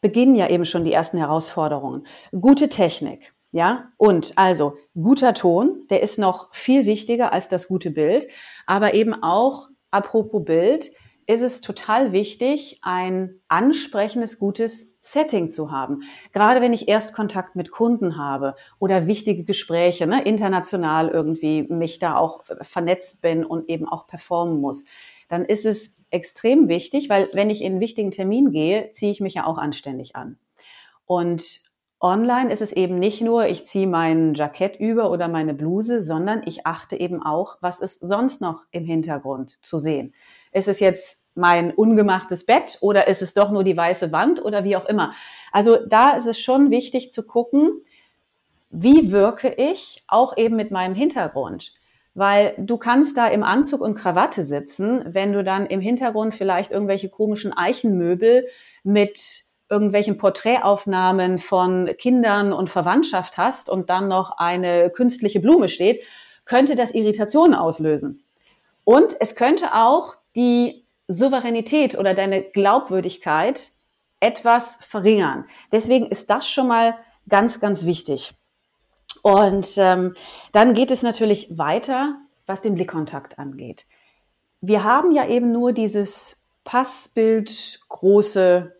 [0.00, 2.06] beginnen ja eben schon die ersten Herausforderungen.
[2.32, 7.90] Gute Technik, ja, und also guter Ton, der ist noch viel wichtiger als das gute
[7.90, 8.26] Bild,
[8.66, 10.90] aber eben auch apropos Bild
[11.32, 16.02] ist es total wichtig, ein ansprechendes, gutes Setting zu haben.
[16.32, 21.98] Gerade wenn ich erst Kontakt mit Kunden habe oder wichtige Gespräche, ne, international irgendwie mich
[21.98, 24.84] da auch vernetzt bin und eben auch performen muss,
[25.28, 29.20] dann ist es extrem wichtig, weil wenn ich in einen wichtigen Termin gehe, ziehe ich
[29.20, 30.38] mich ja auch anständig an.
[31.06, 31.62] Und
[32.00, 36.42] online ist es eben nicht nur, ich ziehe mein Jackett über oder meine Bluse, sondern
[36.44, 40.14] ich achte eben auch, was ist sonst noch im Hintergrund zu sehen.
[40.52, 44.64] Ist es jetzt mein ungemachtes Bett oder ist es doch nur die weiße Wand oder
[44.64, 45.12] wie auch immer.
[45.50, 47.82] Also da ist es schon wichtig zu gucken,
[48.70, 51.74] wie wirke ich auch eben mit meinem Hintergrund.
[52.14, 56.70] Weil du kannst da im Anzug und Krawatte sitzen, wenn du dann im Hintergrund vielleicht
[56.70, 58.46] irgendwelche komischen Eichenmöbel
[58.82, 66.00] mit irgendwelchen Porträtaufnahmen von Kindern und Verwandtschaft hast und dann noch eine künstliche Blume steht,
[66.44, 68.22] könnte das Irritationen auslösen.
[68.84, 70.81] Und es könnte auch die
[71.12, 73.70] Souveränität oder deine Glaubwürdigkeit
[74.20, 75.44] etwas verringern.
[75.72, 76.96] Deswegen ist das schon mal
[77.28, 78.34] ganz, ganz wichtig.
[79.22, 80.14] Und ähm,
[80.52, 83.86] dann geht es natürlich weiter, was den Blickkontakt angeht.
[84.60, 88.76] Wir haben ja eben nur dieses Passbild große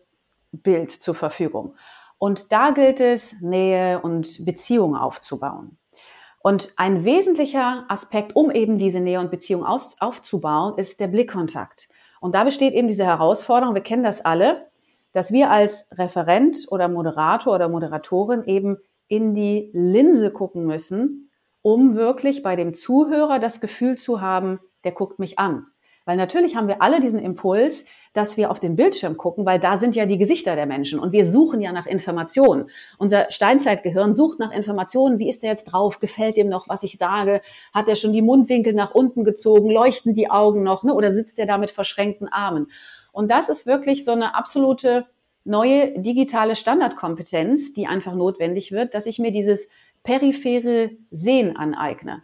[0.51, 1.75] Bild zur Verfügung.
[2.17, 5.77] Und da gilt es, Nähe und Beziehung aufzubauen.
[6.39, 11.87] Und ein wesentlicher Aspekt, um eben diese Nähe und Beziehung aus, aufzubauen, ist der Blickkontakt.
[12.23, 14.67] Und da besteht eben diese Herausforderung, wir kennen das alle,
[15.11, 18.77] dass wir als Referent oder Moderator oder Moderatorin eben
[19.09, 21.29] in die Linse gucken müssen,
[21.61, 25.65] um wirklich bei dem Zuhörer das Gefühl zu haben, der guckt mich an.
[26.05, 29.77] Weil natürlich haben wir alle diesen Impuls, dass wir auf den Bildschirm gucken, weil da
[29.77, 32.69] sind ja die Gesichter der Menschen und wir suchen ja nach Informationen.
[32.97, 35.17] Unser Steinzeitgehirn sucht nach Informationen.
[35.17, 35.99] Wie ist der jetzt drauf?
[35.99, 37.41] Gefällt ihm noch, was ich sage?
[37.73, 39.69] Hat er schon die Mundwinkel nach unten gezogen?
[39.69, 40.83] Leuchten die Augen noch?
[40.83, 40.93] Ne?
[40.93, 42.67] Oder sitzt er da mit verschränkten Armen?
[43.13, 45.05] Und das ist wirklich so eine absolute
[45.45, 49.69] neue digitale Standardkompetenz, die einfach notwendig wird, dass ich mir dieses
[50.03, 52.23] periphere Sehen aneigne.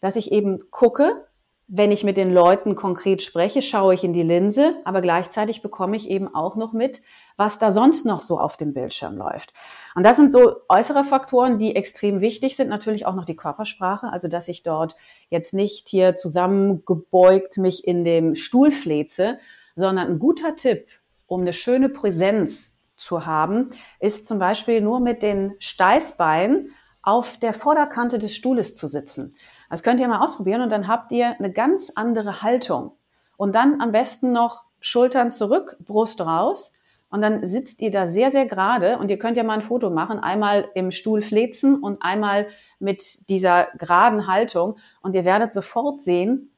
[0.00, 1.26] Dass ich eben gucke,
[1.72, 5.96] wenn ich mit den Leuten konkret spreche, schaue ich in die Linse, aber gleichzeitig bekomme
[5.96, 7.00] ich eben auch noch mit,
[7.36, 9.52] was da sonst noch so auf dem Bildschirm läuft.
[9.94, 12.70] Und das sind so äußere Faktoren, die extrem wichtig sind.
[12.70, 14.96] Natürlich auch noch die Körpersprache, also dass ich dort
[15.28, 19.38] jetzt nicht hier zusammengebeugt mich in dem Stuhl fleze,
[19.76, 20.88] sondern ein guter Tipp
[21.26, 27.54] um eine schöne Präsenz zu haben, ist zum Beispiel nur mit den Steißbeinen auf der
[27.54, 29.36] Vorderkante des Stuhles zu sitzen.
[29.70, 32.92] Das könnt ihr mal ausprobieren und dann habt ihr eine ganz andere Haltung.
[33.36, 36.74] Und dann am besten noch Schultern zurück, Brust raus.
[37.08, 39.90] Und dann sitzt ihr da sehr, sehr gerade und ihr könnt ja mal ein Foto
[39.90, 44.76] machen, einmal im Stuhl flezen und einmal mit dieser geraden Haltung.
[45.00, 46.52] Und ihr werdet sofort sehen,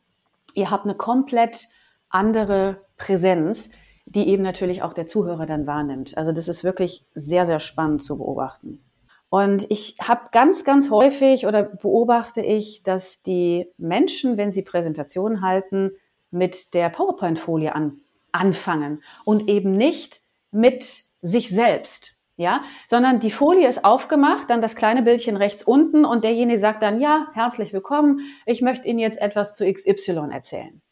[0.54, 1.68] ihr habt eine komplett
[2.10, 3.70] andere Präsenz
[4.06, 6.16] die eben natürlich auch der Zuhörer dann wahrnimmt.
[6.16, 8.82] Also das ist wirklich sehr, sehr spannend zu beobachten.
[9.32, 15.40] Und ich habe ganz, ganz häufig oder beobachte ich, dass die Menschen, wenn sie Präsentationen
[15.40, 15.92] halten,
[16.30, 20.82] mit der PowerPoint-Folie an, anfangen und eben nicht mit
[21.22, 22.22] sich selbst.
[22.36, 26.82] Ja, sondern die Folie ist aufgemacht, dann das kleine Bildchen rechts unten und derjenige sagt
[26.82, 30.82] dann, ja, herzlich willkommen, ich möchte Ihnen jetzt etwas zu XY erzählen.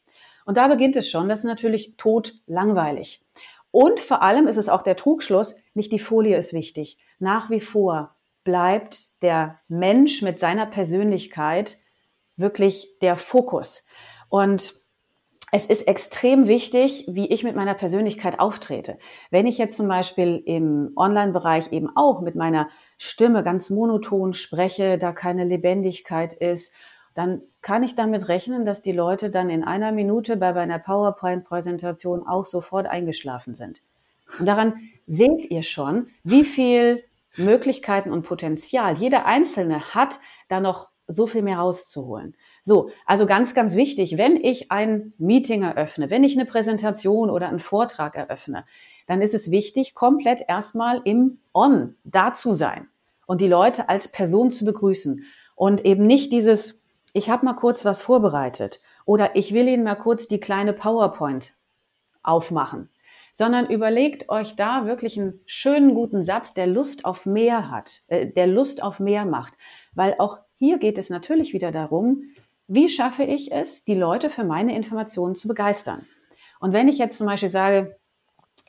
[0.47, 1.29] Und da beginnt es schon.
[1.29, 3.23] Das ist natürlich tot langweilig.
[3.71, 6.97] Und vor allem ist es auch der Trugschluss, nicht die Folie ist wichtig.
[7.19, 11.77] Nach wie vor bleibt der Mensch mit seiner Persönlichkeit
[12.37, 13.87] wirklich der Fokus.
[14.29, 14.75] Und
[15.53, 18.99] es ist extrem wichtig, wie ich mit meiner Persönlichkeit auftrete.
[19.31, 24.97] Wenn ich jetzt zum Beispiel im Online-Bereich eben auch mit meiner Stimme ganz monoton spreche,
[24.97, 26.73] da keine Lebendigkeit ist
[27.15, 32.27] dann kann ich damit rechnen, dass die Leute dann in einer Minute bei meiner PowerPoint-Präsentation
[32.27, 33.83] auch sofort eingeschlafen sind.
[34.39, 34.75] Und daran
[35.07, 37.03] seht ihr schon, wie viel
[37.37, 42.37] Möglichkeiten und Potenzial jeder Einzelne hat, da noch so viel mehr rauszuholen.
[42.63, 47.49] So, also ganz, ganz wichtig, wenn ich ein Meeting eröffne, wenn ich eine Präsentation oder
[47.49, 48.65] einen Vortrag eröffne,
[49.07, 52.89] dann ist es wichtig, komplett erstmal im On da zu sein
[53.27, 55.25] und die Leute als Person zu begrüßen
[55.57, 56.81] und eben nicht dieses
[57.13, 61.55] ich habe mal kurz was vorbereitet oder ich will Ihnen mal kurz die kleine PowerPoint
[62.23, 62.89] aufmachen,
[63.41, 68.27] sondern überlegt euch da wirklich einen schönen guten Satz, der Lust auf mehr hat, äh,
[68.27, 69.55] der Lust auf mehr macht,
[69.95, 72.25] weil auch hier geht es natürlich wieder darum,
[72.69, 76.05] wie schaffe ich es, die Leute für meine Informationen zu begeistern.
[76.61, 77.97] Und wenn ich jetzt zum Beispiel sage,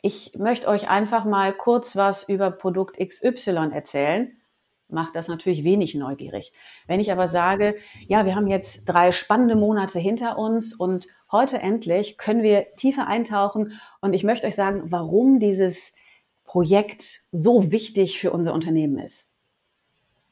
[0.02, 4.41] ich möchte euch einfach mal kurz was über Produkt XY erzählen,
[4.92, 6.52] macht das natürlich wenig neugierig.
[6.88, 7.76] Wenn ich aber sage,
[8.08, 13.08] ja, wir haben jetzt drei spannende Monate hinter uns und heute endlich können wir tiefer
[13.08, 15.94] eintauchen und ich möchte euch sagen, warum dieses
[16.44, 19.30] Projekt so wichtig für unser Unternehmen ist.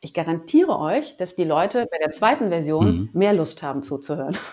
[0.01, 3.09] Ich garantiere euch, dass die Leute bei der zweiten Version mhm.
[3.13, 4.37] mehr Lust haben zuzuhören.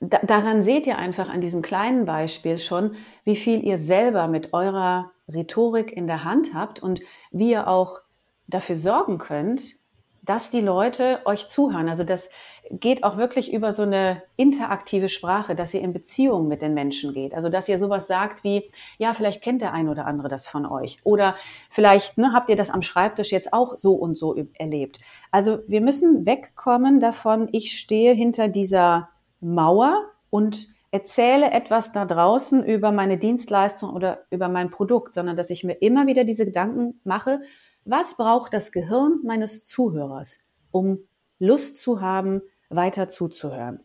[0.00, 4.52] Da, daran seht ihr einfach an diesem kleinen Beispiel schon, wie viel ihr selber mit
[4.52, 8.00] eurer Rhetorik in der Hand habt und wie ihr auch
[8.46, 9.76] dafür sorgen könnt,
[10.24, 11.88] dass die Leute euch zuhören.
[11.88, 12.30] Also das
[12.70, 17.12] geht auch wirklich über so eine interaktive Sprache, dass ihr in Beziehung mit den Menschen
[17.12, 17.34] geht.
[17.34, 20.64] Also dass ihr sowas sagt wie, ja, vielleicht kennt der ein oder andere das von
[20.64, 20.98] euch.
[21.04, 21.36] Oder
[21.68, 24.98] vielleicht ne, habt ihr das am Schreibtisch jetzt auch so und so erlebt.
[25.30, 32.64] Also wir müssen wegkommen davon, ich stehe hinter dieser Mauer und erzähle etwas da draußen
[32.64, 37.00] über meine Dienstleistung oder über mein Produkt, sondern dass ich mir immer wieder diese Gedanken
[37.02, 37.40] mache,
[37.84, 40.98] was braucht das Gehirn meines Zuhörers, um
[41.38, 43.80] Lust zu haben, weiter zuzuhören?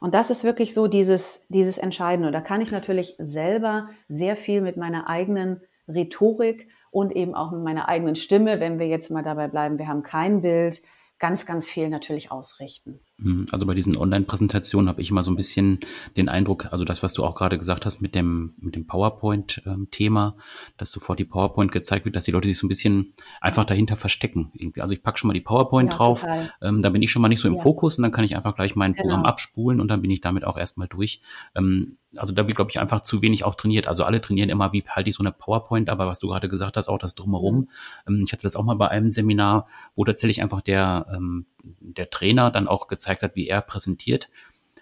[0.00, 2.30] Und das ist wirklich so dieses, dieses Entscheidende.
[2.30, 7.62] Da kann ich natürlich selber sehr viel mit meiner eigenen Rhetorik und eben auch mit
[7.62, 10.82] meiner eigenen Stimme, wenn wir jetzt mal dabei bleiben, wir haben kein Bild,
[11.18, 13.00] ganz, ganz viel natürlich ausrichten.
[13.22, 15.80] Hm, also bei diesen Online-Präsentationen habe ich immer so ein bisschen
[16.16, 20.36] den Eindruck, also das, was du auch gerade gesagt hast mit dem, mit dem PowerPoint-Thema,
[20.76, 23.96] dass sofort die PowerPoint gezeigt wird, dass die Leute sich so ein bisschen einfach dahinter
[23.96, 24.52] verstecken.
[24.78, 26.26] Also ich packe schon mal die PowerPoint ja, drauf,
[26.62, 27.62] ähm, da bin ich schon mal nicht so im ja.
[27.62, 29.02] Fokus und dann kann ich einfach gleich mein genau.
[29.02, 31.20] Programm abspulen und dann bin ich damit auch erstmal durch.
[31.54, 33.86] Ähm, also da wird, glaube ich, einfach zu wenig auch trainiert.
[33.86, 36.76] Also alle trainieren immer, wie halte ich so eine PowerPoint, aber was du gerade gesagt
[36.76, 37.56] hast, auch das drumherum.
[37.56, 37.68] Mhm.
[38.08, 42.10] Ähm, ich hatte das auch mal bei einem Seminar, wo tatsächlich einfach der, ähm, der
[42.10, 44.28] Trainer dann auch gezeigt hat, wie er präsentiert.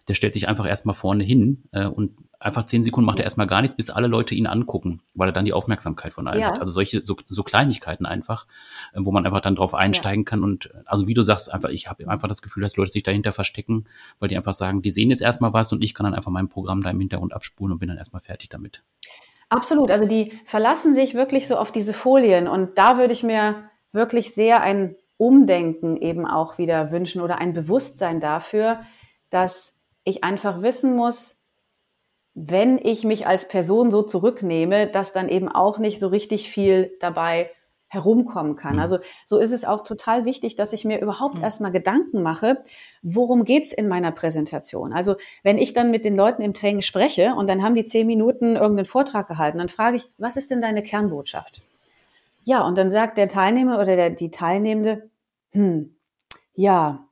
[0.08, 3.46] Der stellt sich einfach erstmal vorne hin äh, und einfach zehn Sekunden macht er erstmal
[3.46, 6.52] gar nichts, bis alle Leute ihn angucken, weil er dann die Aufmerksamkeit von allen ja.
[6.52, 6.60] hat.
[6.60, 8.46] Also solche, so, so Kleinigkeiten einfach,
[8.94, 10.30] äh, wo man einfach dann drauf einsteigen ja.
[10.30, 10.42] kann.
[10.42, 13.32] Und also wie du sagst, einfach, ich habe einfach das Gefühl, dass Leute sich dahinter
[13.32, 13.86] verstecken,
[14.18, 16.48] weil die einfach sagen, die sehen jetzt erstmal was und ich kann dann einfach mein
[16.48, 18.82] Programm da im Hintergrund abspulen und bin dann erstmal fertig damit.
[19.48, 19.90] Absolut.
[19.90, 24.34] Also die verlassen sich wirklich so auf diese Folien und da würde ich mir wirklich
[24.34, 28.80] sehr ein Umdenken eben auch wieder wünschen oder ein Bewusstsein dafür,
[29.30, 31.44] dass ich einfach wissen muss,
[32.34, 36.92] wenn ich mich als Person so zurücknehme, dass dann eben auch nicht so richtig viel
[37.00, 37.50] dabei
[37.88, 38.74] herumkommen kann.
[38.74, 38.80] Mhm.
[38.80, 41.44] Also so ist es auch total wichtig, dass ich mir überhaupt mhm.
[41.44, 42.62] erstmal Gedanken mache,
[43.02, 44.92] worum geht's in meiner Präsentation.
[44.92, 48.06] Also wenn ich dann mit den Leuten im Training spreche und dann haben die zehn
[48.06, 51.62] Minuten irgendeinen Vortrag gehalten, dann frage ich, was ist denn deine Kernbotschaft?
[52.44, 55.07] Ja, und dann sagt der Teilnehmer oder der, die Teilnehmende,
[55.52, 55.96] hm,
[56.54, 57.08] ja,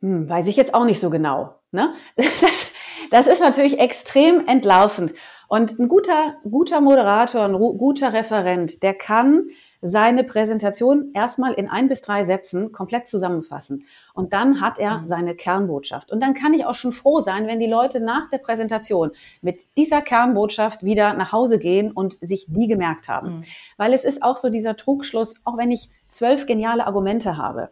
[0.00, 1.60] hm, weiß ich jetzt auch nicht so genau.
[1.70, 1.94] Ne?
[2.40, 2.74] Das,
[3.10, 5.14] das ist natürlich extrem entlaufend.
[5.48, 9.48] Und ein guter, guter Moderator, ein guter Referent, der kann
[9.82, 13.84] seine Präsentation erstmal in ein bis drei Sätzen komplett zusammenfassen.
[14.14, 15.06] Und dann hat er mhm.
[15.06, 16.12] seine Kernbotschaft.
[16.12, 19.64] Und dann kann ich auch schon froh sein, wenn die Leute nach der Präsentation mit
[19.78, 23.38] dieser Kernbotschaft wieder nach Hause gehen und sich die gemerkt haben.
[23.38, 23.44] Mhm.
[23.76, 27.70] Weil es ist auch so dieser Trugschluss, auch wenn ich zwölf geniale Argumente habe.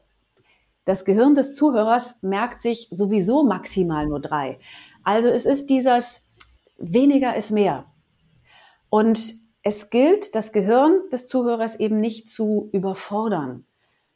[0.87, 4.59] Das Gehirn des Zuhörers merkt sich sowieso maximal nur drei.
[5.05, 6.23] Also es ist dieses
[6.79, 7.85] weniger ist mehr.
[8.88, 9.35] Und
[9.69, 13.67] es gilt, das Gehirn des Zuhörers eben nicht zu überfordern,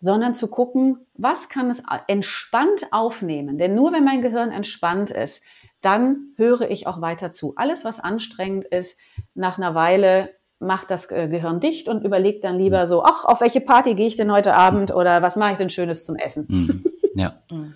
[0.00, 3.58] sondern zu gucken, was kann es entspannt aufnehmen.
[3.58, 5.42] Denn nur wenn mein Gehirn entspannt ist,
[5.82, 7.52] dann höre ich auch weiter zu.
[7.56, 8.98] Alles, was anstrengend ist,
[9.34, 13.60] nach einer Weile macht das Gehirn dicht und überlegt dann lieber so, ach, auf welche
[13.60, 16.46] Party gehe ich denn heute Abend oder was mache ich denn Schönes zum Essen?
[16.48, 16.84] Mhm.
[17.14, 17.32] Ja.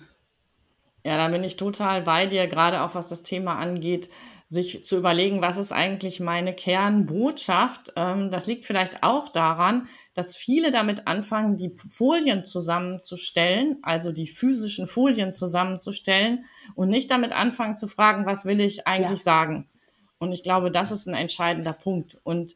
[1.03, 4.09] Ja, da bin ich total bei dir, gerade auch was das Thema angeht,
[4.49, 7.91] sich zu überlegen, was ist eigentlich meine Kernbotschaft.
[7.97, 14.27] Ähm, das liegt vielleicht auch daran, dass viele damit anfangen, die Folien zusammenzustellen, also die
[14.27, 19.23] physischen Folien zusammenzustellen und nicht damit anfangen zu fragen, was will ich eigentlich ja.
[19.25, 19.69] sagen.
[20.17, 22.17] Und ich glaube, das ist ein entscheidender Punkt.
[22.23, 22.55] Und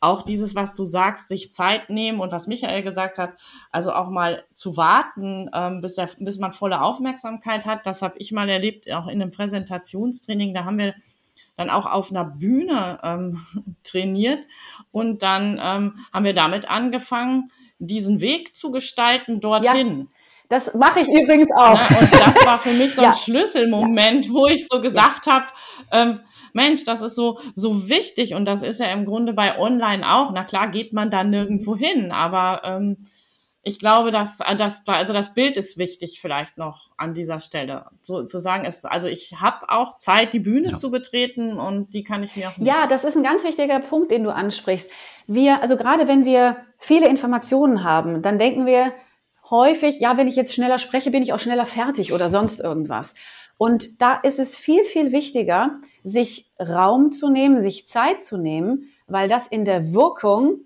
[0.00, 3.34] auch dieses, was du sagst, sich Zeit nehmen und was Michael gesagt hat,
[3.70, 8.14] also auch mal zu warten, ähm, bis, er, bis man volle Aufmerksamkeit hat, das habe
[8.18, 10.54] ich mal erlebt, auch in einem Präsentationstraining.
[10.54, 10.94] Da haben wir
[11.58, 13.44] dann auch auf einer Bühne ähm,
[13.84, 14.46] trainiert.
[14.90, 19.98] Und dann ähm, haben wir damit angefangen, diesen Weg zu gestalten dorthin.
[19.98, 20.06] Ja.
[20.48, 21.78] Das mache ich übrigens auch.
[21.90, 23.12] Na, und das war für mich so ein ja.
[23.12, 24.32] Schlüsselmoment, ja.
[24.32, 25.32] wo ich so gesagt ja.
[25.32, 25.46] habe,
[25.92, 26.20] ähm,
[26.54, 30.32] Mensch, das ist so, so wichtig und das ist ja im Grunde bei Online auch.
[30.32, 32.96] Na klar geht man da nirgendwo hin, aber ähm,
[33.68, 37.84] ich glaube, dass äh, das, also das Bild ist wichtig vielleicht noch an dieser Stelle.
[38.00, 40.76] So, zu sagen, ist, also ich habe auch Zeit, die Bühne ja.
[40.76, 42.52] zu betreten und die kann ich mir auch.
[42.56, 44.90] Ja, das ist ein ganz wichtiger Punkt, den du ansprichst.
[45.26, 48.92] Wir, also gerade wenn wir viele Informationen haben, dann denken wir,
[49.50, 53.14] häufig, ja, wenn ich jetzt schneller spreche, bin ich auch schneller fertig oder sonst irgendwas.
[53.58, 58.88] Und da ist es viel, viel wichtiger, sich Raum zu nehmen, sich Zeit zu nehmen,
[59.06, 60.60] weil das in der Wirkung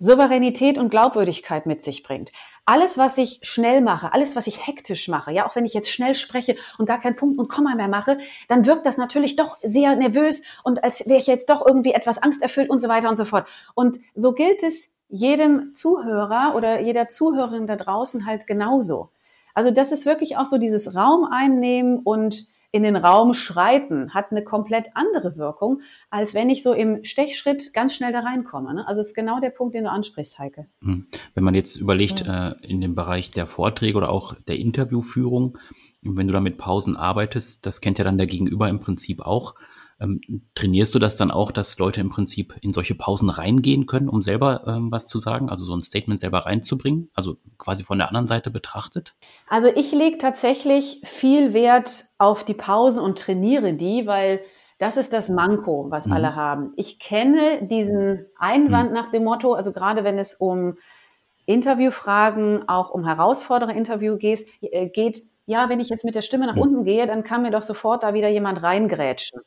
[0.00, 2.32] Souveränität und Glaubwürdigkeit mit sich bringt.
[2.64, 5.90] Alles, was ich schnell mache, alles, was ich hektisch mache, ja, auch wenn ich jetzt
[5.90, 8.16] schnell spreche und gar keinen Punkt und Komma mehr mache,
[8.48, 12.18] dann wirkt das natürlich doch sehr nervös und als wäre ich jetzt doch irgendwie etwas
[12.18, 13.46] angsterfüllt und so weiter und so fort.
[13.74, 19.10] Und so gilt es jedem Zuhörer oder jeder Zuhörerin da draußen halt genauso.
[19.54, 24.30] Also das ist wirklich auch so dieses Raum einnehmen und in den Raum schreiten, hat
[24.30, 28.74] eine komplett andere Wirkung, als wenn ich so im Stechschritt ganz schnell da reinkomme.
[28.74, 28.86] Ne?
[28.86, 30.66] Also es ist genau der Punkt, den du ansprichst, Heike.
[30.82, 31.06] Hm.
[31.34, 32.50] Wenn man jetzt überlegt, ja.
[32.50, 35.58] äh, in dem Bereich der Vorträge oder auch der Interviewführung,
[36.02, 39.54] wenn du da mit Pausen arbeitest, das kennt ja dann der Gegenüber im Prinzip auch,
[40.00, 40.20] ähm,
[40.54, 44.22] trainierst du das dann auch, dass Leute im Prinzip in solche Pausen reingehen können, um
[44.22, 48.08] selber ähm, was zu sagen, also so ein Statement selber reinzubringen, also quasi von der
[48.08, 49.14] anderen Seite betrachtet?
[49.48, 54.40] Also ich lege tatsächlich viel Wert auf die Pausen und trainiere die, weil
[54.78, 56.12] das ist das Manko, was mhm.
[56.12, 56.72] alle haben.
[56.76, 58.94] Ich kenne diesen Einwand mhm.
[58.94, 60.78] nach dem Motto, also gerade wenn es um
[61.44, 66.46] Interviewfragen, auch um herausfordernde Interview geht, äh, geht, ja, wenn ich jetzt mit der Stimme
[66.46, 69.40] nach unten gehe, dann kann mir doch sofort da wieder jemand reingrätschen.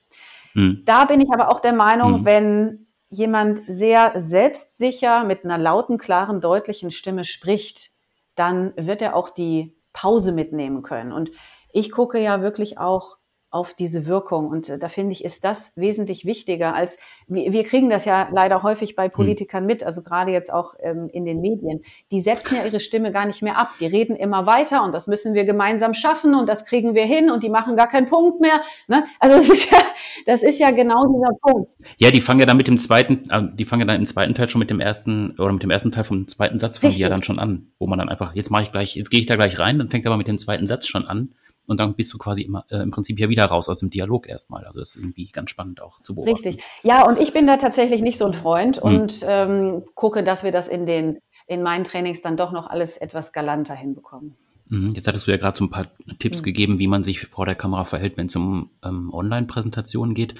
[0.54, 0.84] Hm.
[0.86, 2.26] Da bin ich aber auch der Meinung, hm.
[2.26, 7.92] wenn jemand sehr selbstsicher mit einer lauten, klaren, deutlichen Stimme spricht,
[8.36, 11.12] dann wird er auch die Pause mitnehmen können.
[11.12, 11.30] Und
[11.72, 13.18] ich gucke ja wirklich auch
[13.54, 14.48] auf diese Wirkung.
[14.48, 16.98] Und äh, da finde ich, ist das wesentlich wichtiger als,
[17.28, 19.12] wir, kriegen das ja leider häufig bei hm.
[19.12, 21.82] Politikern mit, also gerade jetzt auch ähm, in den Medien.
[22.12, 23.70] Die setzen ja ihre Stimme gar nicht mehr ab.
[23.80, 27.30] Die reden immer weiter und das müssen wir gemeinsam schaffen und das kriegen wir hin
[27.30, 28.62] und die machen gar keinen Punkt mehr.
[28.88, 29.06] Ne?
[29.20, 29.78] Also das ist ja,
[30.26, 31.70] das ist ja genau dieser Punkt.
[31.98, 34.34] Ja, die fangen ja dann mit dem zweiten, äh, die fangen ja dann im zweiten
[34.34, 37.00] Teil schon mit dem ersten oder mit dem ersten Teil vom zweiten Satz fangen die
[37.00, 39.28] ja dann schon an, wo man dann einfach, jetzt mache ich gleich, jetzt gehe ich
[39.28, 41.36] da gleich rein, dann fängt aber mit dem zweiten Satz schon an
[41.68, 44.28] und dann bist du quasi immer äh, im Prinzip ja wieder raus aus dem Dialog
[44.28, 44.66] erstmal.
[44.66, 46.48] Also das ist irgendwie ganz spannend auch zu beobachten.
[46.48, 46.66] Richtig.
[46.84, 48.84] Ja, und ich bin da tatsächlich nicht so ein Freund hm.
[48.84, 52.98] und ähm, gucke, dass wir das in den in meinen Trainings dann doch noch alles
[52.98, 54.36] etwas galanter hinbekommen.
[54.74, 54.96] Mhm.
[54.96, 55.86] Jetzt hattest du ja gerade so ein paar
[56.18, 56.46] Tipps mhm.
[56.46, 60.34] gegeben, wie man sich vor der Kamera verhält, wenn es um ähm, Online-Präsentationen geht.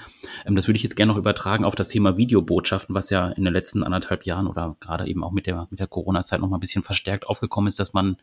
[0.44, 3.44] Ähm, das würde ich jetzt gerne noch übertragen auf das Thema Videobotschaften, was ja in
[3.44, 6.56] den letzten anderthalb Jahren oder gerade eben auch mit der, mit der Corona-Zeit noch mal
[6.56, 8.16] ein bisschen verstärkt aufgekommen ist, dass man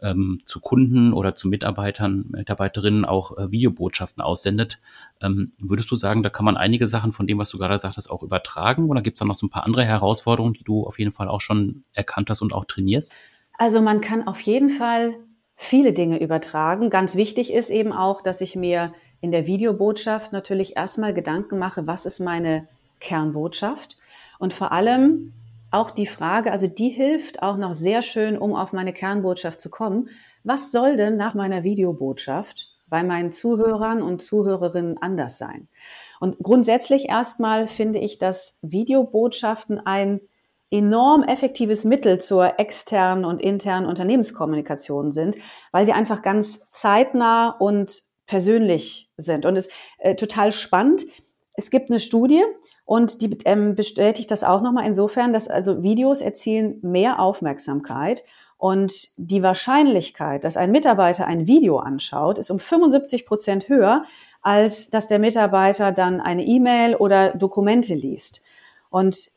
[0.00, 4.80] ähm, zu Kunden oder zu Mitarbeitern, Mitarbeiterinnen auch äh, Videobotschaften aussendet.
[5.20, 8.10] Ähm, würdest du sagen, da kann man einige Sachen von dem, was du gerade sagtest,
[8.10, 8.88] auch übertragen?
[8.88, 11.28] Oder gibt es da noch so ein paar andere Herausforderungen, die du auf jeden Fall
[11.28, 13.12] auch schon erkannt hast und auch trainierst?
[13.58, 15.14] Also man kann auf jeden Fall
[15.62, 16.90] viele Dinge übertragen.
[16.90, 21.86] Ganz wichtig ist eben auch, dass ich mir in der Videobotschaft natürlich erstmal Gedanken mache,
[21.86, 22.66] was ist meine
[22.98, 23.96] Kernbotschaft?
[24.38, 25.32] Und vor allem
[25.70, 29.70] auch die Frage, also die hilft auch noch sehr schön, um auf meine Kernbotschaft zu
[29.70, 30.08] kommen.
[30.42, 35.68] Was soll denn nach meiner Videobotschaft bei meinen Zuhörern und Zuhörerinnen anders sein?
[36.18, 40.20] Und grundsätzlich erstmal finde ich, dass Videobotschaften ein
[40.72, 45.36] enorm effektives Mittel zur externen und internen Unternehmenskommunikation sind,
[45.70, 49.44] weil sie einfach ganz zeitnah und persönlich sind.
[49.44, 51.04] Und es ist äh, total spannend.
[51.54, 52.42] Es gibt eine Studie
[52.86, 58.24] und die ähm, bestätigt das auch nochmal insofern, dass also Videos erzielen mehr Aufmerksamkeit
[58.56, 64.04] und die Wahrscheinlichkeit, dass ein Mitarbeiter ein Video anschaut, ist um 75 Prozent höher,
[64.40, 68.40] als dass der Mitarbeiter dann eine E-Mail oder Dokumente liest.
[68.88, 69.32] Und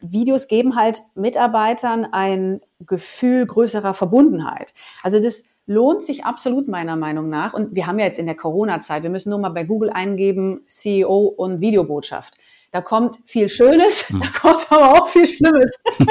[0.00, 4.74] Videos geben halt Mitarbeitern ein Gefühl größerer Verbundenheit.
[5.02, 7.54] Also das lohnt sich absolut meiner Meinung nach.
[7.54, 10.62] Und wir haben ja jetzt in der Corona-Zeit, wir müssen nur mal bei Google eingeben,
[10.66, 12.34] CEO und Videobotschaft.
[12.72, 14.20] Da kommt viel Schönes, hm.
[14.20, 15.76] da kommt aber auch viel Schlimmes.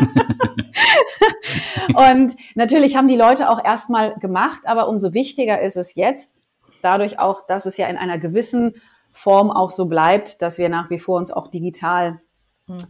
[1.88, 6.38] und natürlich haben die Leute auch erstmal gemacht, aber umso wichtiger ist es jetzt,
[6.82, 8.76] dadurch auch, dass es ja in einer gewissen
[9.12, 12.22] Form auch so bleibt, dass wir nach wie vor uns auch digital.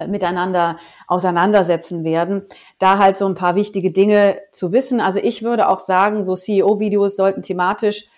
[0.08, 0.78] Miteinander
[1.08, 2.48] auseinandersetzen werden,
[2.80, 5.00] da halt so ein paar wichtige Dinge zu wissen.
[5.02, 8.10] Also ich würde auch sagen, so CEO-Videos sollten thematisch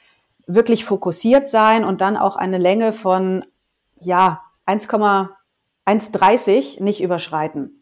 [0.48, 3.46] wirklich fokussiert sein und dann auch eine Länge von,
[4.00, 7.81] ja, 1,130 nicht überschreiten.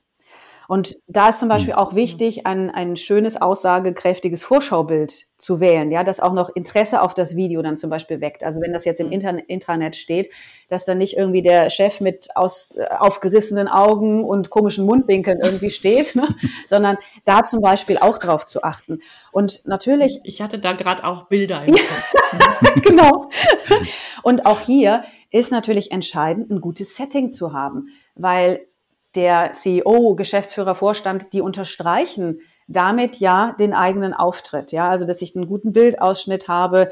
[0.70, 1.80] Und da ist zum Beispiel hm.
[1.80, 7.16] auch wichtig, ein, ein schönes, aussagekräftiges Vorschaubild zu wählen, ja, das auch noch Interesse auf
[7.16, 8.44] das Video dann zum Beispiel weckt.
[8.44, 9.14] Also wenn das jetzt im hm.
[9.14, 10.30] Internet, Intranet steht,
[10.70, 15.72] dass dann nicht irgendwie der Chef mit aus, äh, aufgerissenen Augen und komischen Mundwinkeln irgendwie
[15.72, 16.28] steht, ne?
[16.68, 19.00] sondern da zum Beispiel auch drauf zu achten.
[19.32, 20.20] Und natürlich.
[20.24, 22.84] Ich hatte da gerade auch Bilder im Kopf.
[22.84, 23.32] genau.
[24.22, 28.68] Und auch hier ist natürlich entscheidend, ein gutes Setting zu haben, weil
[29.16, 32.40] der CEO, Geschäftsführer, Vorstand, die unterstreichen
[32.70, 34.72] damit ja den eigenen Auftritt.
[34.72, 36.92] Ja, also dass ich einen guten Bildausschnitt habe,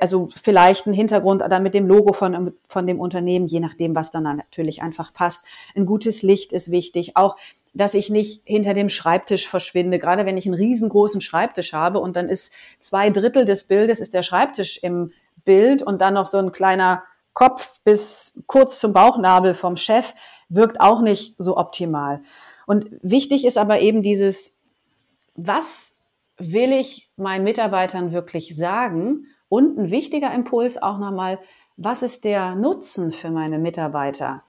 [0.00, 4.10] also vielleicht ein Hintergrund dann mit dem Logo von, von dem Unternehmen, je nachdem, was
[4.10, 5.46] dann natürlich einfach passt.
[5.74, 7.16] Ein gutes Licht ist wichtig.
[7.16, 7.36] Auch,
[7.72, 9.98] dass ich nicht hinter dem Schreibtisch verschwinde.
[9.98, 14.12] Gerade wenn ich einen riesengroßen Schreibtisch habe und dann ist zwei Drittel des Bildes ist
[14.12, 15.12] der Schreibtisch im
[15.46, 20.12] Bild und dann noch so ein kleiner Kopf bis kurz zum Bauchnabel vom Chef
[20.48, 22.22] wirkt auch nicht so optimal.
[22.66, 24.58] Und wichtig ist aber eben dieses,
[25.34, 25.96] was
[26.38, 31.38] will ich meinen Mitarbeitern wirklich sagen und ein wichtiger Impuls auch nochmal,
[31.76, 34.42] was ist der Nutzen für meine Mitarbeiter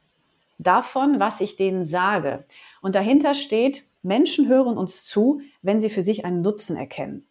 [0.57, 2.45] davon, was ich denen sage?
[2.81, 7.27] Und dahinter steht, Menschen hören uns zu, wenn sie für sich einen Nutzen erkennen.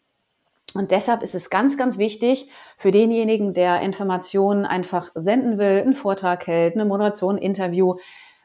[0.73, 5.95] Und deshalb ist es ganz, ganz wichtig für denjenigen, der Informationen einfach senden will, einen
[5.95, 7.95] Vortrag hält, eine Moderation, ein Interview.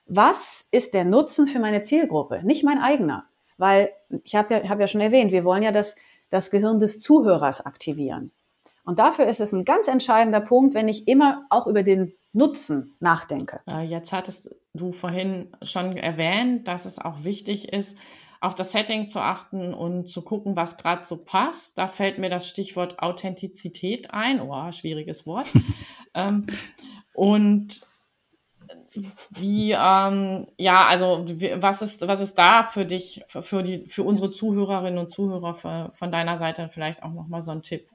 [0.06, 2.42] Was ist der Nutzen für meine Zielgruppe?
[2.44, 3.24] Nicht mein eigener.
[3.58, 3.90] Weil
[4.24, 5.94] ich habe ja, hab ja schon erwähnt, wir wollen ja das,
[6.30, 8.32] das Gehirn des Zuhörers aktivieren.
[8.84, 12.94] Und dafür ist es ein ganz entscheidender Punkt, wenn ich immer auch über den Nutzen
[12.98, 13.60] nachdenke.
[13.68, 17.96] Äh, jetzt hattest du vorhin schon erwähnt, dass es auch wichtig ist,
[18.40, 21.78] auf das Setting zu achten und zu gucken, was gerade so passt.
[21.78, 24.40] Da fällt mir das Stichwort Authentizität ein.
[24.40, 25.46] Oh, schwieriges Wort.
[26.14, 26.46] ähm,
[27.14, 27.82] und
[29.30, 31.24] wie, ähm, ja, also
[31.56, 35.54] was ist, was ist da für dich, für, für, die, für unsere Zuhörerinnen und Zuhörer
[35.54, 37.88] für, von deiner Seite vielleicht auch nochmal so ein Tipp?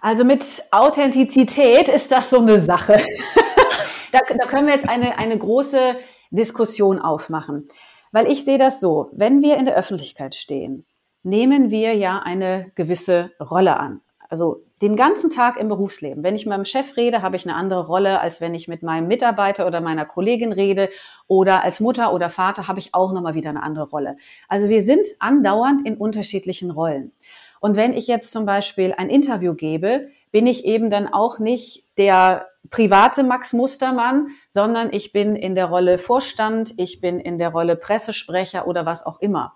[0.00, 2.94] Also mit Authentizität ist das so eine Sache.
[4.12, 5.96] da, da können wir jetzt eine, eine große
[6.30, 7.68] Diskussion aufmachen.
[8.12, 10.86] Weil ich sehe das so, wenn wir in der Öffentlichkeit stehen,
[11.22, 14.00] nehmen wir ja eine gewisse Rolle an.
[14.28, 16.22] Also den ganzen Tag im Berufsleben.
[16.22, 18.82] Wenn ich mit meinem Chef rede, habe ich eine andere Rolle, als wenn ich mit
[18.82, 20.88] meinem Mitarbeiter oder meiner Kollegin rede.
[21.26, 24.16] Oder als Mutter oder Vater habe ich auch nochmal wieder eine andere Rolle.
[24.48, 27.12] Also wir sind andauernd in unterschiedlichen Rollen.
[27.60, 31.86] Und wenn ich jetzt zum Beispiel ein Interview gebe, bin ich eben dann auch nicht
[31.98, 37.50] der private Max Mustermann, sondern ich bin in der Rolle Vorstand, ich bin in der
[37.50, 39.54] Rolle Pressesprecher oder was auch immer.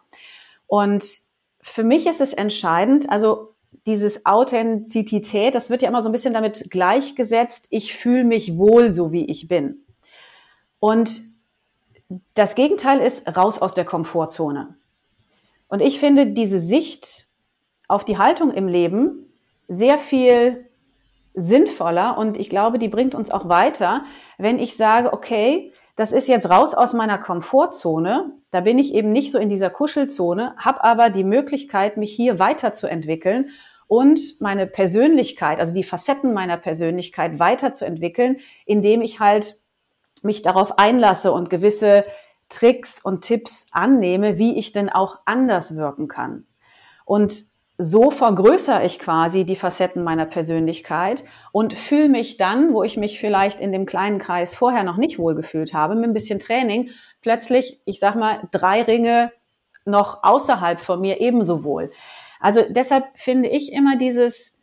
[0.66, 1.04] Und
[1.62, 3.53] für mich ist es entscheidend, also
[3.86, 8.92] dieses Authentizität, das wird ja immer so ein bisschen damit gleichgesetzt, ich fühle mich wohl
[8.92, 9.84] so, wie ich bin.
[10.78, 11.22] Und
[12.34, 14.76] das Gegenteil ist raus aus der Komfortzone.
[15.68, 17.26] Und ich finde diese Sicht
[17.88, 19.32] auf die Haltung im Leben
[19.68, 20.68] sehr viel
[21.34, 24.04] sinnvoller und ich glaube, die bringt uns auch weiter,
[24.38, 29.12] wenn ich sage, okay, das ist jetzt raus aus meiner Komfortzone, da bin ich eben
[29.12, 33.50] nicht so in dieser Kuschelzone, habe aber die Möglichkeit, mich hier weiterzuentwickeln
[33.86, 39.60] und meine Persönlichkeit, also die Facetten meiner Persönlichkeit weiterzuentwickeln, indem ich halt
[40.22, 42.04] mich darauf einlasse und gewisse
[42.48, 46.46] Tricks und Tipps annehme, wie ich denn auch anders wirken kann.
[47.04, 52.96] Und so vergrößere ich quasi die Facetten meiner Persönlichkeit und fühle mich dann, wo ich
[52.96, 56.90] mich vielleicht in dem kleinen Kreis vorher noch nicht wohlgefühlt habe, mit ein bisschen Training,
[57.20, 59.32] plötzlich, ich sag mal, drei Ringe
[59.84, 61.90] noch außerhalb von mir ebenso wohl.
[62.40, 64.60] Also deshalb finde ich immer dieses,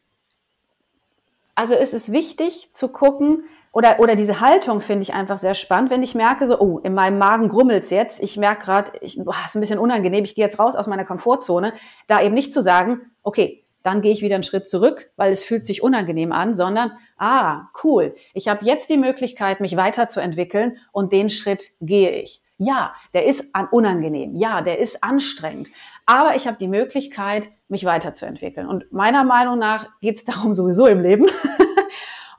[1.53, 3.43] also ist es wichtig zu gucken,
[3.73, 6.93] oder, oder diese Haltung finde ich einfach sehr spannend, wenn ich merke, so, oh, in
[6.93, 10.43] meinem Magen grummelt's jetzt, ich merke gerade, ich, boah, ist ein bisschen unangenehm, ich gehe
[10.43, 11.73] jetzt raus aus meiner Komfortzone,
[12.07, 15.43] da eben nicht zu sagen, okay, dann gehe ich wieder einen Schritt zurück, weil es
[15.43, 21.13] fühlt sich unangenehm an, sondern, ah, cool, ich habe jetzt die Möglichkeit, mich weiterzuentwickeln und
[21.13, 22.41] den Schritt gehe ich.
[22.57, 25.71] Ja, der ist unangenehm, ja, der ist anstrengend,
[26.05, 28.67] aber ich habe die Möglichkeit, mich weiterzuentwickeln.
[28.67, 31.25] Und meiner Meinung nach geht es darum sowieso im Leben.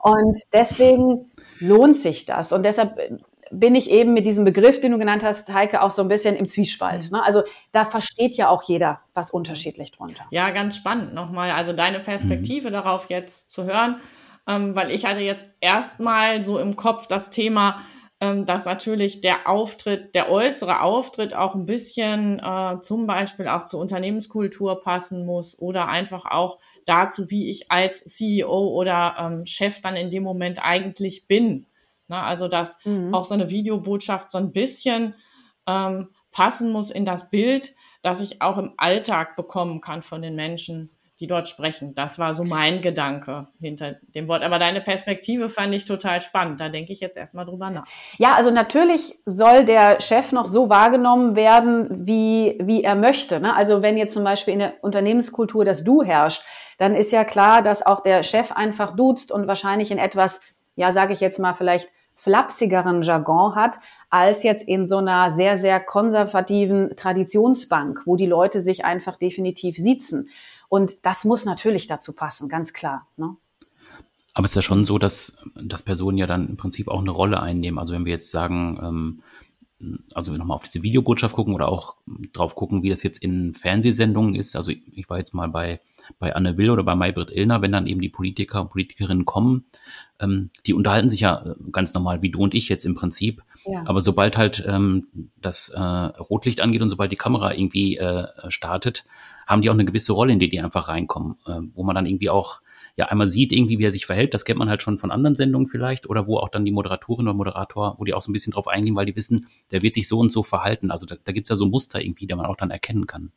[0.03, 2.51] Und deswegen lohnt sich das.
[2.51, 2.99] Und deshalb
[3.51, 6.35] bin ich eben mit diesem Begriff, den du genannt hast, Heike, auch so ein bisschen
[6.35, 7.05] im Zwiespalt.
[7.05, 7.17] Mhm.
[7.17, 7.23] Ne?
[7.23, 10.25] Also da versteht ja auch jeder was unterschiedlich drunter.
[10.31, 11.51] Ja, ganz spannend nochmal.
[11.51, 12.73] Also deine Perspektive mhm.
[12.73, 14.01] darauf jetzt zu hören,
[14.45, 17.79] ähm, weil ich hatte jetzt erstmal so im Kopf das Thema,
[18.19, 23.63] ähm, dass natürlich der Auftritt, der äußere Auftritt auch ein bisschen äh, zum Beispiel auch
[23.63, 29.81] zur Unternehmenskultur passen muss oder einfach auch dazu, wie ich als CEO oder ähm, Chef
[29.81, 31.67] dann in dem Moment eigentlich bin.
[32.07, 33.13] Na, also dass mhm.
[33.13, 35.15] auch so eine Videobotschaft so ein bisschen
[35.67, 40.35] ähm, passen muss in das Bild, das ich auch im Alltag bekommen kann von den
[40.35, 40.91] Menschen,
[41.23, 41.95] die dort sprechen.
[41.95, 44.43] Das war so mein Gedanke hinter dem Wort.
[44.43, 46.59] Aber deine Perspektive fand ich total spannend.
[46.59, 47.85] Da denke ich jetzt erstmal drüber nach.
[48.17, 53.39] Ja, also natürlich soll der Chef noch so wahrgenommen werden, wie, wie er möchte.
[53.39, 53.55] Ne?
[53.55, 56.43] Also wenn jetzt zum Beispiel in der Unternehmenskultur das Du herrscht,
[56.77, 60.41] dann ist ja klar, dass auch der Chef einfach duzt und wahrscheinlich in etwas,
[60.75, 65.57] ja, sage ich jetzt mal, vielleicht flapsigeren Jargon hat, als jetzt in so einer sehr,
[65.57, 70.29] sehr konservativen Traditionsbank, wo die Leute sich einfach definitiv siezen.
[70.73, 73.05] Und das muss natürlich dazu passen, ganz klar.
[73.15, 73.35] Ne?
[74.33, 77.11] Aber es ist ja schon so, dass, dass Personen ja dann im Prinzip auch eine
[77.11, 77.77] Rolle einnehmen.
[77.77, 79.21] Also wenn wir jetzt sagen, ähm,
[80.15, 81.97] also nochmal auf diese Videobotschaft gucken oder auch
[82.31, 84.55] drauf gucken, wie das jetzt in Fernsehsendungen ist.
[84.55, 85.79] Also ich war jetzt mal bei,
[86.17, 89.65] bei Anne Will oder bei Maybrit Illner, wenn dann eben die Politiker und Politikerinnen kommen,
[90.19, 93.43] ähm, die unterhalten sich ja äh, ganz normal wie du und ich jetzt im Prinzip.
[93.65, 93.83] Ja.
[93.85, 95.05] Aber sobald halt ähm,
[95.39, 99.05] das äh, Rotlicht angeht und sobald die Kamera irgendwie äh, startet,
[99.47, 102.05] haben die auch eine gewisse Rolle, in die die einfach reinkommen, äh, wo man dann
[102.05, 102.61] irgendwie auch
[102.95, 105.35] ja einmal sieht irgendwie, wie er sich verhält, das kennt man halt schon von anderen
[105.35, 108.33] Sendungen vielleicht, oder wo auch dann die Moderatorin oder Moderator, wo die auch so ein
[108.33, 110.91] bisschen drauf eingehen, weil die wissen, der wird sich so und so verhalten.
[110.91, 113.31] Also da, da gibt es ja so Muster irgendwie, die man auch dann erkennen kann.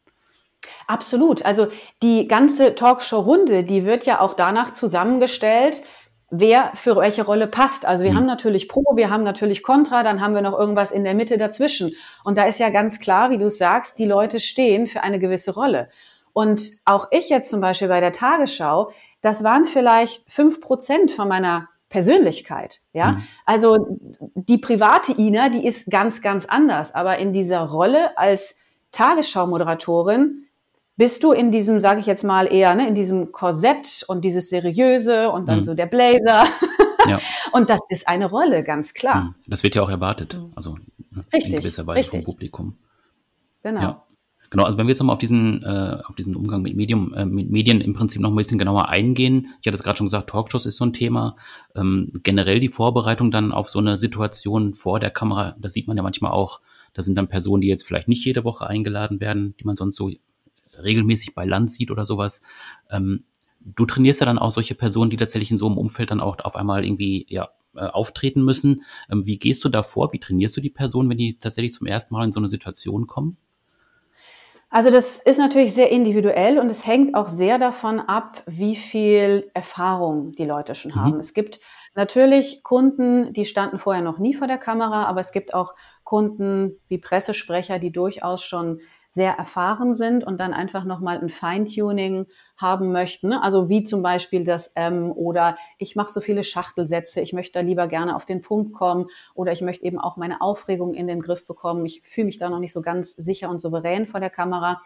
[0.86, 1.44] Absolut.
[1.44, 1.68] Also
[2.02, 5.82] die ganze Talkshow-Runde, die wird ja auch danach zusammengestellt,
[6.30, 7.86] wer für welche Rolle passt.
[7.86, 8.16] Also wir mhm.
[8.16, 11.36] haben natürlich Pro, wir haben natürlich Contra, dann haben wir noch irgendwas in der Mitte
[11.36, 11.92] dazwischen.
[12.24, 15.54] Und da ist ja ganz klar, wie du sagst, die Leute stehen für eine gewisse
[15.54, 15.88] Rolle.
[16.32, 18.90] Und auch ich jetzt zum Beispiel bei der Tagesschau,
[19.22, 23.12] das waren vielleicht fünf Prozent von meiner Persönlichkeit, ja.
[23.12, 23.22] Mhm.
[23.46, 23.86] Also
[24.34, 26.94] die private Ina, die ist ganz, ganz anders.
[26.94, 28.56] Aber in dieser Rolle als
[28.90, 30.45] Tagesschau-Moderatorin
[30.96, 34.48] bist du in diesem, sage ich jetzt mal eher, ne, in diesem Korsett und dieses
[34.48, 35.64] seriöse und dann mhm.
[35.64, 36.46] so der Blazer.
[37.06, 37.20] Ja.
[37.52, 39.24] und das ist eine Rolle, ganz klar.
[39.24, 39.34] Mhm.
[39.46, 40.52] Das wird ja auch erwartet, mhm.
[40.54, 40.76] also
[41.10, 42.24] ne, richtig, in gewisser Weise richtig.
[42.24, 42.78] vom Publikum.
[43.62, 43.80] Genau.
[43.80, 44.02] Ja.
[44.50, 47.26] Genau, also wenn wir jetzt nochmal auf diesen, äh, auf diesen Umgang mit, Medium, äh,
[47.26, 49.48] mit Medien im Prinzip noch ein bisschen genauer eingehen.
[49.60, 51.36] Ich hatte es gerade schon gesagt, Talkshows ist so ein Thema.
[51.74, 55.96] Ähm, generell die Vorbereitung dann auf so eine Situation vor der Kamera, das sieht man
[55.96, 56.60] ja manchmal auch.
[56.94, 59.96] Da sind dann Personen, die jetzt vielleicht nicht jede Woche eingeladen werden, die man sonst
[59.96, 60.10] so
[60.82, 62.42] regelmäßig bei Land sieht oder sowas.
[62.90, 63.24] Ähm,
[63.60, 66.38] du trainierst ja dann auch solche Personen, die tatsächlich in so einem Umfeld dann auch
[66.40, 68.84] auf einmal irgendwie ja, äh, auftreten müssen.
[69.10, 70.12] Ähm, wie gehst du da vor?
[70.12, 73.06] Wie trainierst du die Personen, wenn die tatsächlich zum ersten Mal in so eine Situation
[73.06, 73.36] kommen?
[74.68, 79.50] Also das ist natürlich sehr individuell und es hängt auch sehr davon ab, wie viel
[79.54, 80.96] Erfahrung die Leute schon mhm.
[80.96, 81.18] haben.
[81.18, 81.60] Es gibt
[81.94, 85.74] natürlich Kunden, die standen vorher noch nie vor der Kamera, aber es gibt auch
[86.04, 88.80] Kunden wie Pressesprecher, die durchaus schon
[89.16, 92.26] sehr erfahren sind und dann einfach nochmal ein Feintuning
[92.58, 93.28] haben möchten.
[93.28, 93.42] Ne?
[93.42, 97.60] Also wie zum Beispiel das M oder ich mache so viele Schachtelsätze, ich möchte da
[97.60, 101.22] lieber gerne auf den Punkt kommen oder ich möchte eben auch meine Aufregung in den
[101.22, 101.86] Griff bekommen.
[101.86, 104.82] Ich fühle mich da noch nicht so ganz sicher und souverän vor der Kamera.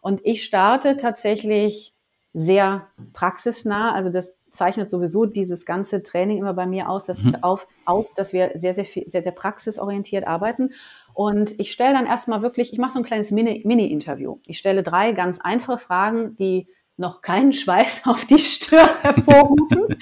[0.00, 1.94] Und ich starte tatsächlich
[2.32, 3.92] sehr praxisnah.
[3.92, 7.36] Also das zeichnet sowieso dieses ganze Training immer bei mir aus, dass, mhm.
[7.42, 10.70] auf, aus, dass wir sehr, sehr, viel, sehr, sehr praxisorientiert arbeiten.
[11.14, 14.38] Und ich stelle dann erstmal wirklich, ich mache so ein kleines Mini-Interview.
[14.46, 19.96] ich stelle drei ganz einfache Fragen, die noch keinen Schweiß auf die Stirn hervorrufen.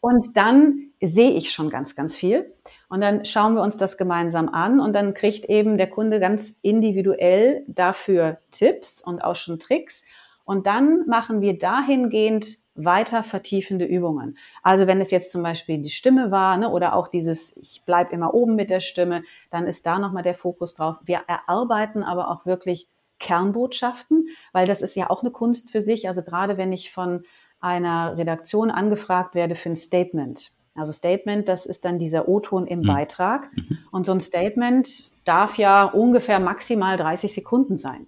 [0.00, 2.54] und dann sehe ich schon ganz, ganz viel.
[2.88, 6.58] Und dann schauen wir uns das gemeinsam an und dann kriegt eben der Kunde ganz
[6.60, 10.04] individuell dafür Tipps und auch schon Tricks.
[10.52, 14.36] Und dann machen wir dahingehend weiter vertiefende Übungen.
[14.62, 18.12] Also wenn es jetzt zum Beispiel die Stimme war ne, oder auch dieses, ich bleib
[18.12, 20.96] immer oben mit der Stimme, dann ist da nochmal der Fokus drauf.
[21.06, 22.86] Wir erarbeiten aber auch wirklich
[23.18, 26.06] Kernbotschaften, weil das ist ja auch eine Kunst für sich.
[26.06, 27.22] Also gerade wenn ich von
[27.58, 30.52] einer Redaktion angefragt werde für ein Statement.
[30.74, 32.88] Also Statement, das ist dann dieser O-Ton im mhm.
[32.88, 33.48] Beitrag.
[33.56, 33.78] Mhm.
[33.90, 38.06] Und so ein Statement darf ja ungefähr maximal 30 Sekunden sein.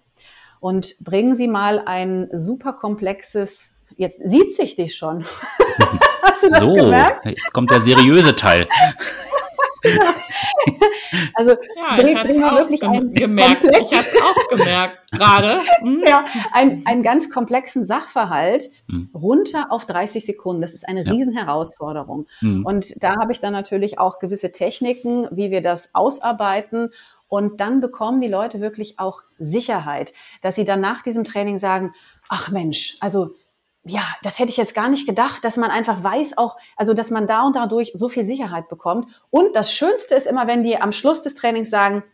[0.64, 5.22] Und bringen Sie mal ein super komplexes Jetzt sieht sich dich schon.
[6.22, 7.26] Hast du das so, gemerkt?
[7.26, 8.66] Jetzt kommt der seriöse Teil.
[11.34, 13.60] also ja, ich habe es wirklich gem gemerkt.
[13.60, 13.92] Komplex.
[13.92, 15.60] Ich habe es auch gemerkt gerade.
[15.82, 16.02] Mhm.
[16.06, 19.10] Ja, ein, einen ganz komplexen Sachverhalt mhm.
[19.14, 20.62] runter auf 30 Sekunden.
[20.62, 21.12] Das ist eine ja.
[21.12, 22.26] Riesenherausforderung.
[22.40, 22.64] Mhm.
[22.64, 26.90] Und da habe ich dann natürlich auch gewisse Techniken, wie wir das ausarbeiten.
[27.34, 31.92] Und dann bekommen die Leute wirklich auch Sicherheit, dass sie dann nach diesem Training sagen,
[32.28, 33.34] ach Mensch, also
[33.82, 37.10] ja, das hätte ich jetzt gar nicht gedacht, dass man einfach weiß auch, also dass
[37.10, 39.20] man da und dadurch so viel Sicherheit bekommt.
[39.30, 42.04] Und das Schönste ist immer, wenn die am Schluss des Trainings sagen,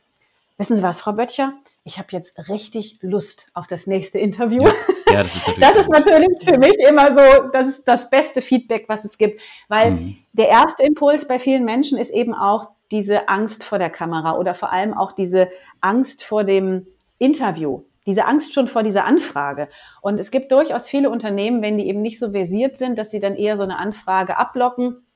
[0.57, 1.53] wissen Sie was, Frau Böttcher,
[1.85, 4.63] ich habe jetzt richtig Lust auf das nächste Interview.
[4.63, 4.73] Ja,
[5.13, 8.41] ja das ist natürlich, das ist natürlich für mich immer so, das ist das beste
[8.41, 9.43] Feedback, was es gibt.
[9.69, 10.17] Weil mhm.
[10.33, 14.55] der erste Impuls bei vielen Menschen ist eben auch diese Angst vor der Kamera oder
[14.55, 15.49] vor allem auch diese
[15.81, 16.87] Angst vor dem
[17.19, 19.69] Interview diese Angst schon vor dieser Anfrage.
[20.01, 23.21] Und es gibt durchaus viele Unternehmen, wenn die eben nicht so versiert sind, dass sie
[23.21, 25.07] dann eher so eine Anfrage abblocken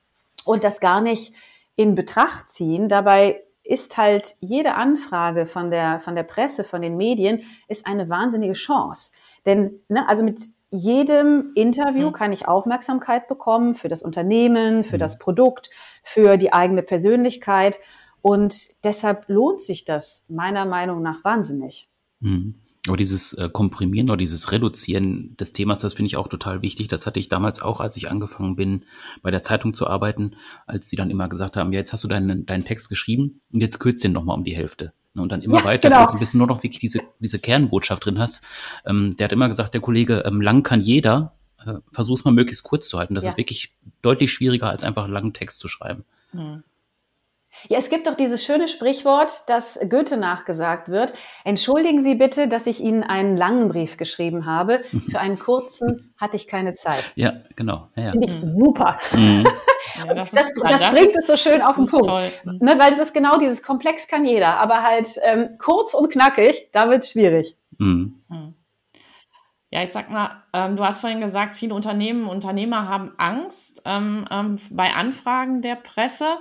[0.45, 1.33] und das gar nicht
[1.75, 2.87] in Betracht ziehen.
[2.87, 8.09] Dabei ist halt jede Anfrage von der, von der Presse, von den Medien, ist eine
[8.09, 9.11] wahnsinnige Chance.
[9.45, 10.39] Denn, ne, also mit
[10.75, 12.13] jedem Interview mhm.
[12.13, 14.99] kann ich Aufmerksamkeit bekommen für das Unternehmen, für mhm.
[14.99, 15.69] das Produkt,
[16.03, 17.77] für die eigene Persönlichkeit.
[18.21, 21.89] Und deshalb lohnt sich das meiner Meinung nach wahnsinnig.
[22.19, 22.55] Mhm.
[22.87, 26.87] Aber dieses äh, Komprimieren oder dieses Reduzieren des Themas, das finde ich auch total wichtig.
[26.87, 28.85] Das hatte ich damals auch, als ich angefangen bin,
[29.23, 30.35] bei der Zeitung zu arbeiten,
[30.67, 33.61] als sie dann immer gesagt haben, ja, jetzt hast du deinen, deinen Text geschrieben und
[33.61, 34.93] jetzt kürzt den nochmal um die Hälfte.
[35.15, 36.05] Ne, und dann immer ja, weiter, genau.
[36.19, 38.43] bis du nur noch wirklich diese, diese Kernbotschaft drin hast.
[38.85, 41.33] Ähm, der hat immer gesagt, der Kollege, ähm, lang kann jeder,
[41.65, 43.15] äh, versuch's mal möglichst kurz zu halten.
[43.15, 43.31] Das ja.
[43.31, 46.03] ist wirklich deutlich schwieriger, als einfach langen Text zu schreiben.
[46.31, 46.63] Hm.
[47.69, 51.13] Ja, es gibt doch dieses schöne Sprichwort, das Goethe nachgesagt wird.
[51.43, 54.83] Entschuldigen Sie bitte, dass ich Ihnen einen langen Brief geschrieben habe.
[55.09, 57.13] Für einen kurzen hatte ich keine Zeit.
[57.15, 57.89] Ja, genau.
[57.95, 58.11] Ja, ja.
[58.11, 58.57] Finde ich mhm.
[58.57, 58.99] super.
[59.13, 59.47] Mhm.
[59.97, 62.07] Ja, das, das, ist, das, das, bringt ist, es so schön auf den Punkt.
[62.43, 62.57] Mhm.
[62.59, 66.69] Ne, weil es ist genau dieses Komplex kann jeder, aber halt ähm, kurz und knackig,
[66.73, 67.55] da wird es schwierig.
[67.77, 68.21] Mhm.
[68.27, 68.55] mhm.
[69.71, 74.25] Ja, ich sag mal, ähm, du hast vorhin gesagt, viele Unternehmen, Unternehmer haben Angst ähm,
[74.31, 76.37] ähm bei Anfragen der Presse.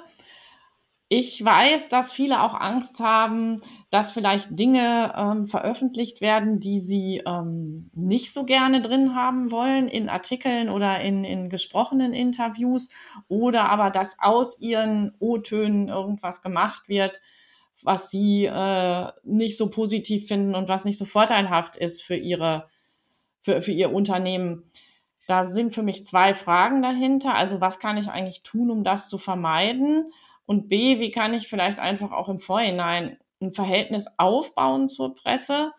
[1.16, 3.60] Ich weiß, dass viele auch Angst haben,
[3.90, 9.86] dass vielleicht Dinge ähm, veröffentlicht werden, die sie ähm, nicht so gerne drin haben wollen
[9.86, 12.88] in Artikeln oder in, in gesprochenen Interviews
[13.28, 17.20] oder aber, dass aus ihren O-Tönen irgendwas gemacht wird,
[17.84, 22.68] was sie äh, nicht so positiv finden und was nicht so vorteilhaft ist für ihre,
[23.40, 24.64] für, für ihr Unternehmen.
[25.28, 27.36] Da sind für mich zwei Fragen dahinter.
[27.36, 30.10] Also was kann ich eigentlich tun, um das zu vermeiden?
[30.46, 35.72] Und B, wie kann ich vielleicht einfach auch im Vorhinein ein Verhältnis aufbauen zur Presse,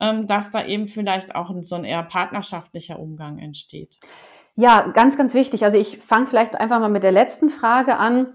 [0.00, 3.98] ähm, dass da eben vielleicht auch so ein eher partnerschaftlicher Umgang entsteht.
[4.56, 5.64] Ja, ganz, ganz wichtig.
[5.64, 8.34] Also ich fange vielleicht einfach mal mit der letzten Frage an.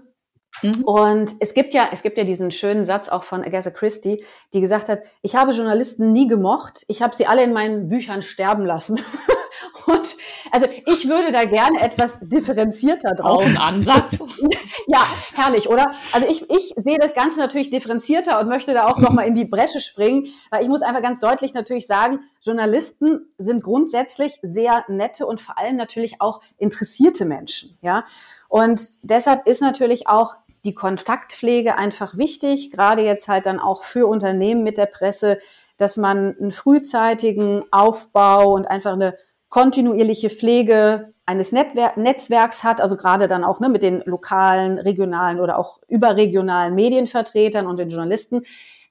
[0.62, 0.84] Mhm.
[0.84, 4.60] Und es gibt ja, es gibt ja diesen schönen Satz auch von Agatha Christie, die
[4.60, 8.64] gesagt hat, ich habe Journalisten nie gemocht, ich habe sie alle in meinen Büchern sterben
[8.64, 9.00] lassen.
[9.86, 10.16] Und
[10.50, 13.42] also ich würde da gerne etwas differenzierter drauf.
[13.42, 14.18] Auch ein Ansatz.
[14.86, 15.92] ja, herrlich, oder?
[16.12, 19.44] Also ich, ich sehe das Ganze natürlich differenzierter und möchte da auch nochmal in die
[19.44, 25.26] Bresche springen, weil ich muss einfach ganz deutlich natürlich sagen, Journalisten sind grundsätzlich sehr nette
[25.26, 28.04] und vor allem natürlich auch interessierte Menschen, ja.
[28.48, 30.36] Und deshalb ist natürlich auch
[30.66, 35.38] die Kontaktpflege einfach wichtig, gerade jetzt halt dann auch für Unternehmen mit der Presse,
[35.76, 39.16] dass man einen frühzeitigen Aufbau und einfach eine
[39.48, 45.40] kontinuierliche Pflege eines Netzwer Netzwerks hat, also gerade dann auch ne, mit den lokalen, regionalen
[45.40, 48.42] oder auch überregionalen Medienvertretern und den Journalisten,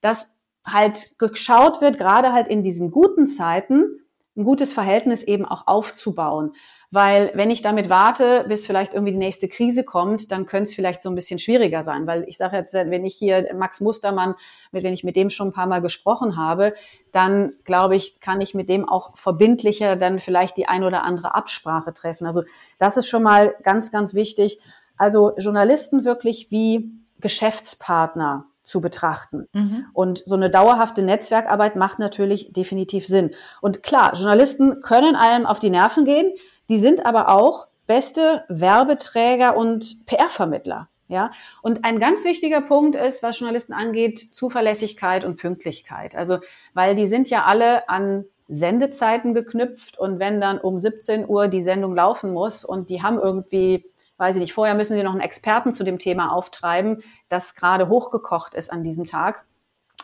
[0.01, 0.33] dass
[0.65, 3.99] halt geschaut wird, gerade halt in diesen guten Zeiten,
[4.37, 6.53] ein gutes Verhältnis eben auch aufzubauen.
[6.95, 10.73] Weil wenn ich damit warte, bis vielleicht irgendwie die nächste Krise kommt, dann könnte es
[10.73, 12.07] vielleicht so ein bisschen schwieriger sein.
[12.07, 14.35] Weil ich sage jetzt, wenn ich hier Max Mustermann,
[14.71, 16.73] wenn ich mit dem schon ein paar Mal gesprochen habe,
[17.11, 21.35] dann glaube ich, kann ich mit dem auch verbindlicher dann vielleicht die ein oder andere
[21.35, 22.25] Absprache treffen.
[22.25, 22.43] Also
[22.77, 24.59] das ist schon mal ganz, ganz wichtig.
[24.95, 29.47] Also Journalisten wirklich wie Geschäftspartner zu betrachten.
[29.53, 29.85] Mhm.
[29.93, 33.31] Und so eine dauerhafte Netzwerkarbeit macht natürlich definitiv Sinn.
[33.61, 36.33] Und klar, Journalisten können einem auf die Nerven gehen.
[36.69, 40.89] Die sind aber auch beste Werbeträger und PR-Vermittler.
[41.07, 41.29] Ja,
[41.61, 46.15] und ein ganz wichtiger Punkt ist, was Journalisten angeht, Zuverlässigkeit und Pünktlichkeit.
[46.15, 46.39] Also,
[46.73, 51.61] weil die sind ja alle an Sendezeiten geknüpft und wenn dann um 17 Uhr die
[51.61, 53.85] Sendung laufen muss und die haben irgendwie,
[54.17, 57.87] weiß ich nicht, vorher müssen sie noch einen Experten zu dem Thema auftreiben, das gerade
[57.87, 59.45] hochgekocht ist an diesem Tag,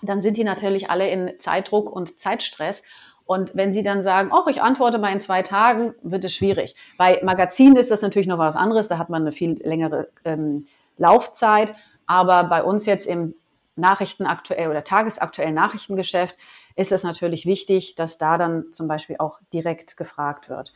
[0.01, 2.84] dann sind die natürlich alle in Zeitdruck und Zeitstress
[3.26, 6.76] und wenn Sie dann sagen, ach, ich antworte mal in zwei Tagen, wird es schwierig.
[6.97, 10.67] Bei Magazinen ist das natürlich noch was anderes, da hat man eine viel längere ähm,
[10.97, 11.74] Laufzeit.
[12.07, 13.36] Aber bei uns jetzt im
[13.76, 16.36] Nachrichtenaktuell oder tagesaktuellen Nachrichtengeschäft
[16.76, 20.74] ist es natürlich wichtig, dass da dann zum Beispiel auch direkt gefragt wird.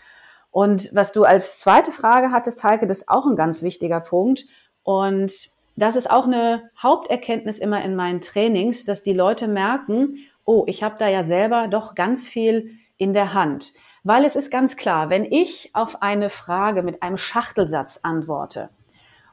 [0.51, 4.45] Und was du als zweite Frage hattest, Heike, das ist auch ein ganz wichtiger Punkt.
[4.83, 10.63] Und das ist auch eine Haupterkenntnis immer in meinen Trainings, dass die Leute merken, oh,
[10.67, 13.73] ich habe da ja selber doch ganz viel in der Hand.
[14.03, 18.69] Weil es ist ganz klar, wenn ich auf eine Frage mit einem Schachtelsatz antworte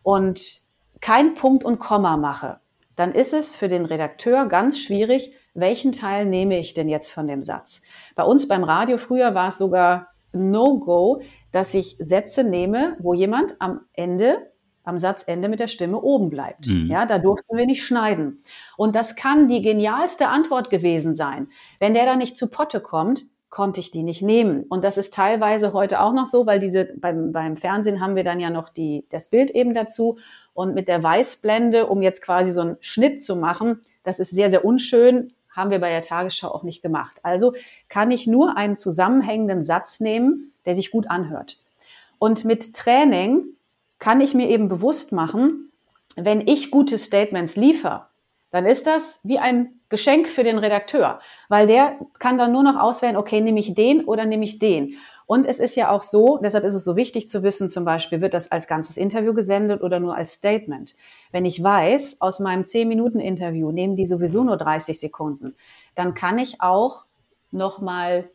[0.03, 0.63] und
[1.01, 2.59] kein Punkt und Komma mache,
[2.97, 7.27] dann ist es für den Redakteur ganz schwierig, welchen Teil nehme ich denn jetzt von
[7.27, 7.83] dem Satz.
[8.15, 13.57] Bei uns beim Radio früher war es sogar No-Go, dass ich Sätze nehme, wo jemand
[13.59, 14.52] am Ende
[14.85, 16.67] am Satzende mit der Stimme oben bleibt.
[16.67, 16.89] Mhm.
[16.89, 18.43] Ja, da durften wir nicht schneiden.
[18.77, 21.49] Und das kann die genialste Antwort gewesen sein.
[21.79, 24.65] Wenn der da nicht zu Potte kommt, konnte ich die nicht nehmen.
[24.65, 28.25] Und das ist teilweise heute auch noch so, weil diese beim, beim Fernsehen haben wir
[28.25, 30.19] dann ja noch die, das Bild eben dazu.
[30.55, 34.51] Und mit der Weißblende, um jetzt quasi so einen Schnitt zu machen, das ist sehr,
[34.51, 37.21] sehr unschön, haben wir bei der Tagesschau auch nicht gemacht.
[37.23, 37.53] Also
[37.91, 41.61] kann ich nur einen zusammenhängenden Satz nehmen, der sich gut anhört.
[42.19, 43.45] Und mit Training
[44.03, 45.71] kann ich mir eben bewusst machen,
[46.17, 48.07] wenn ich gute Statements liefere,
[48.51, 52.81] dann ist das wie ein Geschenk für den Redakteur, weil der kann dann nur noch
[52.81, 54.97] auswählen, okay, nehme ich den oder nehme ich den.
[55.27, 58.21] Und es ist ja auch so, deshalb ist es so wichtig zu wissen, zum Beispiel,
[58.21, 60.97] wird das als ganzes Interview gesendet oder nur als Statement.
[61.31, 65.55] Wenn ich weiß, aus meinem 10-Minuten-Interview nehmen die sowieso nur 30 Sekunden,
[65.95, 67.05] dann kann ich auch
[67.53, 68.29] nochmal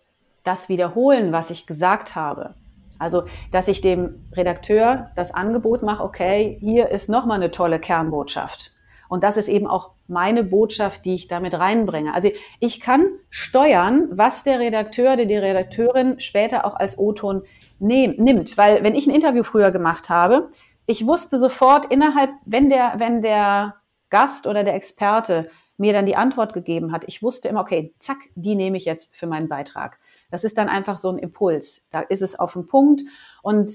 [0.46, 2.54] das wiederholen, was ich gesagt habe.
[3.00, 8.74] Also, dass ich dem Redakteur das Angebot mache, okay, hier ist nochmal eine tolle Kernbotschaft.
[9.10, 12.14] Und das ist eben auch meine Botschaft, die ich damit reinbringe.
[12.14, 12.30] Also
[12.60, 17.44] ich kann steuern, was der Redakteur oder die Redakteurin später auch als O-Ton
[17.80, 18.58] nimmt.
[18.58, 20.50] Weil wenn ich ein Interview früher gemacht habe,
[20.86, 23.76] ich wusste sofort innerhalb, wenn der, wenn der
[24.10, 28.18] Gast oder der Experte mir dann die Antwort gegeben hat, ich wusste immer, okay, zack,
[28.36, 30.00] die nehme ich jetzt für meinen Beitrag.
[30.30, 31.88] Das ist dann einfach so ein Impuls.
[31.92, 33.04] Da ist es auf dem Punkt
[33.42, 33.72] und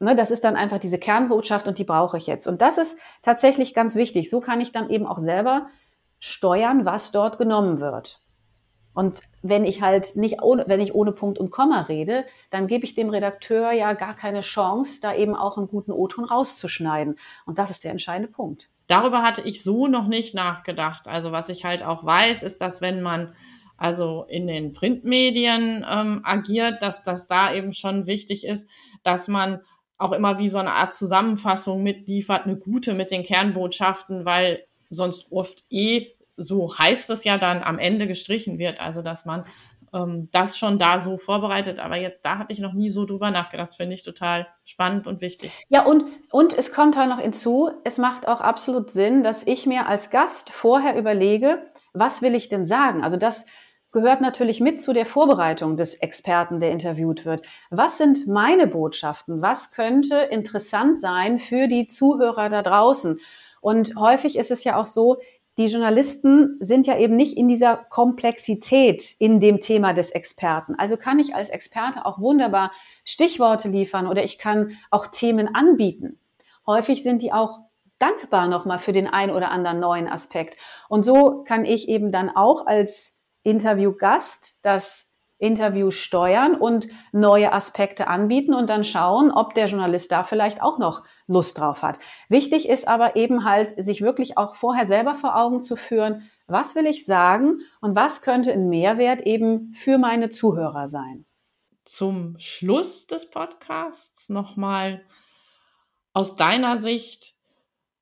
[0.00, 2.46] ne, das ist dann einfach diese Kernbotschaft und die brauche ich jetzt.
[2.46, 4.30] Und das ist tatsächlich ganz wichtig.
[4.30, 5.68] So kann ich dann eben auch selber
[6.18, 8.20] steuern, was dort genommen wird.
[8.92, 12.84] Und wenn ich halt nicht ohne, wenn ich ohne Punkt und Komma rede, dann gebe
[12.84, 17.16] ich dem Redakteur ja gar keine Chance, da eben auch einen guten O-Ton rauszuschneiden.
[17.46, 18.68] Und das ist der entscheidende Punkt.
[18.88, 21.06] Darüber hatte ich so noch nicht nachgedacht.
[21.06, 23.32] Also was ich halt auch weiß, ist, dass wenn man
[23.80, 28.68] also in den Printmedien ähm, agiert, dass das da eben schon wichtig ist,
[29.02, 29.62] dass man
[29.96, 35.32] auch immer wie so eine Art Zusammenfassung mitliefert, eine gute mit den Kernbotschaften, weil sonst
[35.32, 38.82] oft eh, so heißt es ja dann, am Ende gestrichen wird.
[38.82, 39.44] Also dass man
[39.94, 41.80] ähm, das schon da so vorbereitet.
[41.80, 43.68] Aber jetzt, da hatte ich noch nie so drüber nachgedacht.
[43.68, 45.52] Das finde ich total spannend und wichtig.
[45.70, 49.64] Ja, und, und es kommt halt noch hinzu, es macht auch absolut Sinn, dass ich
[49.64, 51.62] mir als Gast vorher überlege,
[51.94, 53.02] was will ich denn sagen?
[53.02, 53.46] Also das
[53.92, 57.46] gehört natürlich mit zu der Vorbereitung des Experten, der interviewt wird.
[57.70, 59.42] Was sind meine Botschaften?
[59.42, 63.18] Was könnte interessant sein für die Zuhörer da draußen?
[63.60, 65.18] Und häufig ist es ja auch so,
[65.58, 70.74] die Journalisten sind ja eben nicht in dieser Komplexität in dem Thema des Experten.
[70.78, 72.72] Also kann ich als Experte auch wunderbar
[73.04, 76.18] Stichworte liefern oder ich kann auch Themen anbieten.
[76.66, 77.58] Häufig sind die auch
[77.98, 80.56] dankbar nochmal für den ein oder anderen neuen Aspekt.
[80.88, 85.10] Und so kann ich eben dann auch als Interviewgast das
[85.40, 90.78] Interview steuern und neue Aspekte anbieten und dann schauen, ob der Journalist da vielleicht auch
[90.78, 91.98] noch Lust drauf hat.
[92.28, 96.74] Wichtig ist aber eben halt, sich wirklich auch vorher selber vor Augen zu führen, was
[96.74, 101.24] will ich sagen und was könnte ein Mehrwert eben für meine Zuhörer sein.
[101.84, 105.02] Zum Schluss des Podcasts nochmal
[106.12, 107.34] aus deiner Sicht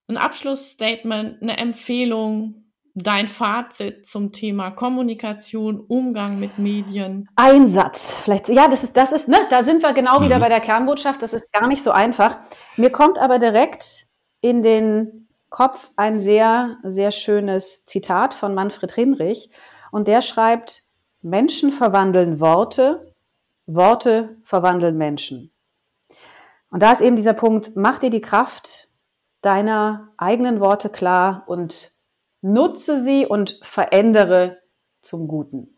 [0.09, 2.68] ein Abschlussstatement, eine Empfehlung,
[2.99, 7.29] dein Fazit zum Thema Kommunikation, Umgang mit Medien?
[7.37, 8.49] Ein Satz, vielleicht.
[8.49, 10.25] Ja, das ist, das ist, ne, da sind wir genau mhm.
[10.25, 11.23] wieder bei der Kernbotschaft.
[11.23, 12.39] Das ist gar nicht so einfach.
[12.77, 14.07] Mir kommt aber direkt
[14.41, 19.51] in den Kopf ein sehr, sehr schönes Zitat von Manfred Hinrich.
[19.91, 20.85] Und der schreibt,
[21.23, 23.15] Menschen verwandeln Worte,
[23.67, 25.53] Worte verwandeln Menschen.
[26.71, 28.89] Und da ist eben dieser Punkt, mach dir die Kraft
[29.41, 31.93] deiner eigenen Worte klar und
[32.53, 34.59] nutze sie und verändere
[35.01, 35.69] zum Guten.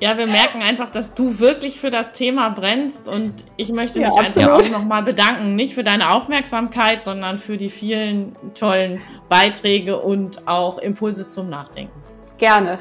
[0.00, 4.08] Ja, wir merken einfach, dass du wirklich für das Thema brennst und ich möchte mich
[4.08, 5.56] ja, einfach auch nochmal bedanken.
[5.56, 11.92] Nicht für deine Aufmerksamkeit, sondern für die vielen tollen Beiträge und auch Impulse zum Nachdenken.
[12.38, 12.78] Gerne.